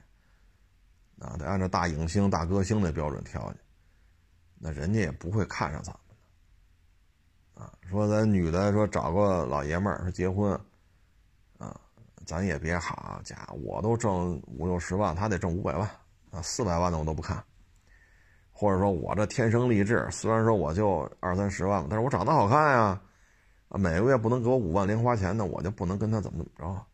[1.19, 3.59] 啊，得按照大影星、大歌星那标准跳去，
[4.59, 5.93] 那人家也不会看上咱，
[7.53, 10.51] 啊，说咱女的说找个老爷们儿说结婚，
[11.57, 11.79] 啊，
[12.25, 15.89] 咱也别好家伙，我都挣五六十万，他得挣五百万，
[16.31, 17.43] 啊，四百万的我都不看，
[18.51, 23.01] 或者说我这天生丽质，虽然说我就二三十万吧但是我长得好看呀。
[23.75, 26.85] 每个月不能给我五万零花钱的，我就不能跟他怎么怎么着。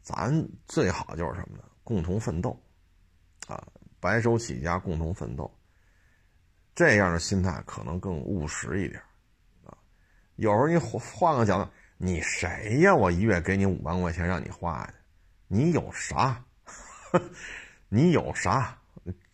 [0.00, 1.64] 咱最好就是什么呢？
[1.82, 2.58] 共同奋斗，
[3.46, 3.62] 啊，
[4.00, 5.50] 白手起家，共同奋斗。
[6.74, 9.00] 这样的心态可能更务实一点，
[9.64, 9.76] 啊，
[10.36, 12.94] 有时候你换个角度，你谁呀？
[12.94, 14.92] 我一月给你五万块钱让你花去，
[15.46, 16.44] 你有啥？
[17.88, 18.76] 你有啥？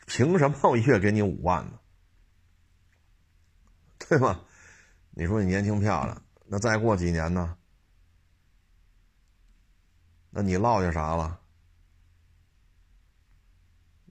[0.06, 1.78] 凭什么我一月给你五万呢？
[3.98, 4.40] 对吗？
[5.12, 7.56] 你说你年轻漂亮，那再过几年呢？
[10.30, 11.40] 那你落下啥了？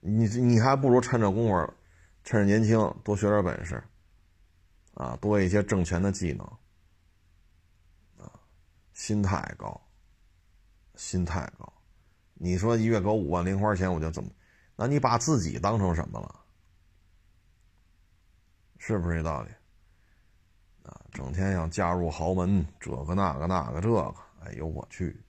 [0.02, 1.74] 你你还不如趁着功夫，
[2.30, 3.82] 趁着年轻多学点本事，
[4.94, 6.46] 啊，多一些挣钱的技能，
[8.16, 8.30] 啊，
[8.92, 9.84] 心态高，
[10.94, 11.72] 心态高。
[12.34, 14.30] 你说一月给我五万零花钱，我就怎么？
[14.76, 16.40] 那你把自己当成什么了？
[18.78, 19.50] 是不是这道理？
[20.84, 25.20] 啊整天要嫁入豪门，这个那个那个这个，哎呦我去！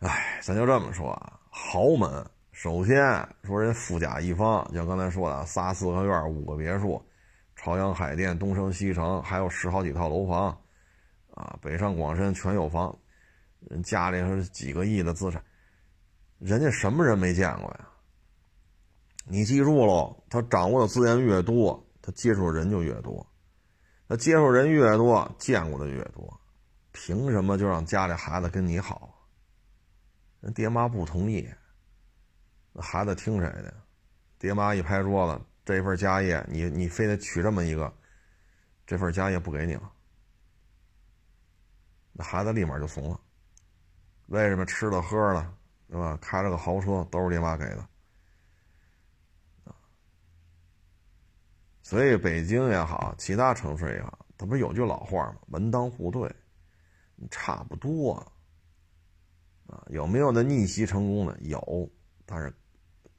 [0.00, 2.28] 哎，咱就这么说啊，豪门
[2.62, 7.02] 首先说人富甲一方，像刚才说的，仨四合院，五个别墅，
[7.56, 10.48] 朝阳海淀，东城西城，还有十好几套楼房，
[11.30, 12.94] 啊，北上广深全有房，
[13.60, 15.42] 人家里是几个亿的资产，
[16.38, 17.88] 人家什么人没见过呀？
[19.24, 23.26] 你记住喽，他掌握的资源越多，他接触的人就越多。
[24.06, 26.38] 他接触人越多，见过的越多，
[26.92, 29.18] 凭什么就让家里孩子跟你好？
[30.40, 31.48] 人爹妈不同意，
[32.80, 33.74] 孩子听谁的？
[34.38, 37.92] 爹妈一拍桌子，这份家业你你非得娶这么一个，
[38.86, 39.92] 这份家业不给你了，
[42.12, 43.20] 那孩子立马就怂了。
[44.28, 45.54] 为什么吃了喝了，
[45.88, 46.16] 对吧？
[46.22, 47.88] 开了个豪车都是爹妈给的，
[51.82, 55.36] 所以北京也好，其他城市也好，它不是有句老话吗？
[55.48, 56.32] 门当户对，
[57.30, 58.14] 差不多
[59.66, 59.84] 啊。
[59.88, 61.36] 有没有的逆袭成功的？
[61.40, 61.90] 有，
[62.24, 62.52] 但是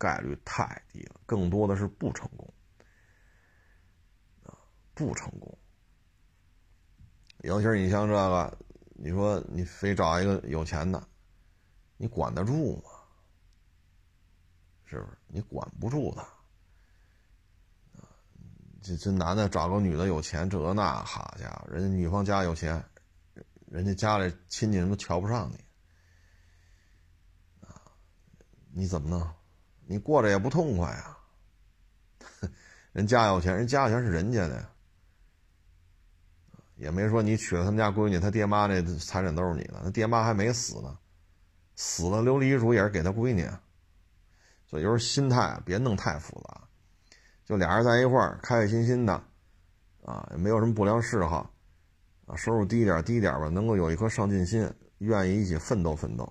[0.01, 2.51] 概率太低了，更多的是不成功
[4.43, 4.57] 啊，
[4.95, 5.55] 不成功。
[7.41, 8.57] 尤其是你像这个。
[9.03, 11.07] 你说你非找一个有钱的，
[11.97, 12.91] 你管得住吗？
[14.85, 15.17] 是不是？
[15.25, 16.23] 你管不住他。
[18.83, 22.85] 这这男的找个女的有钱，这那好家伙，人家女方家有钱，
[23.65, 25.55] 人家家里亲戚人都瞧不上你
[27.65, 27.81] 啊！
[28.71, 29.27] 你怎么弄？
[29.91, 31.17] 你过着也不痛快啊！
[32.93, 34.65] 人家有钱，人家有钱是人家的。
[36.77, 40.97] 也没说你娶了他们家闺女，他爹妈那财产都是你的，他爹妈还没死呢，
[41.75, 43.47] 死了留遗嘱也是给他闺女，
[44.65, 46.61] 所以有时候心态别弄太复杂，
[47.43, 49.13] 就俩人在一块儿开开心心的，
[50.05, 51.53] 啊，也没有什么不良嗜好，
[52.25, 54.67] 啊，收入低点低点吧，能够有一颗上进心，
[54.99, 56.23] 愿意一起奋斗奋斗，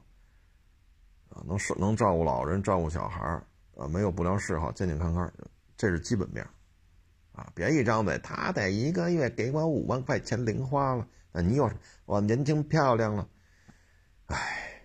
[1.28, 3.40] 啊，能能照顾老人，照顾小孩
[3.81, 5.32] 啊，没有不良嗜好，健健康康，
[5.77, 6.47] 这是基本面。
[7.32, 7.51] 啊！
[7.55, 11.09] 别一张嘴，他得一个月给我五万块钱零花了。
[11.32, 11.70] 那你有
[12.05, 13.27] 我年轻漂亮了，
[14.27, 14.82] 哎，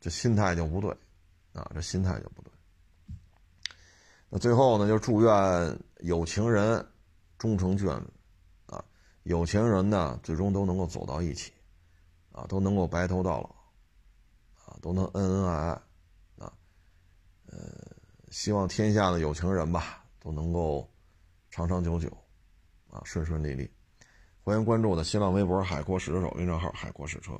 [0.00, 0.90] 这心态就不对
[1.52, 1.70] 啊！
[1.74, 2.52] 这心态就不对。
[4.30, 6.86] 那最后呢，就祝愿有情人
[7.36, 8.06] 终成眷侣
[8.66, 8.82] 啊！
[9.24, 11.52] 有情人呢，最终都能够走到一起
[12.32, 13.48] 啊，都能够白头到老
[14.64, 15.82] 啊，都能恩恩爱爱
[16.38, 16.52] 啊。
[17.46, 17.58] 呃，
[18.40, 20.88] 希望天下的有情人吧，都能够。
[21.50, 22.08] 长长久久，
[22.88, 23.68] 啊，顺顺利利。
[24.44, 27.32] 欢迎关注我的新浪微博“海阔试车手”公众号“海阔试车”。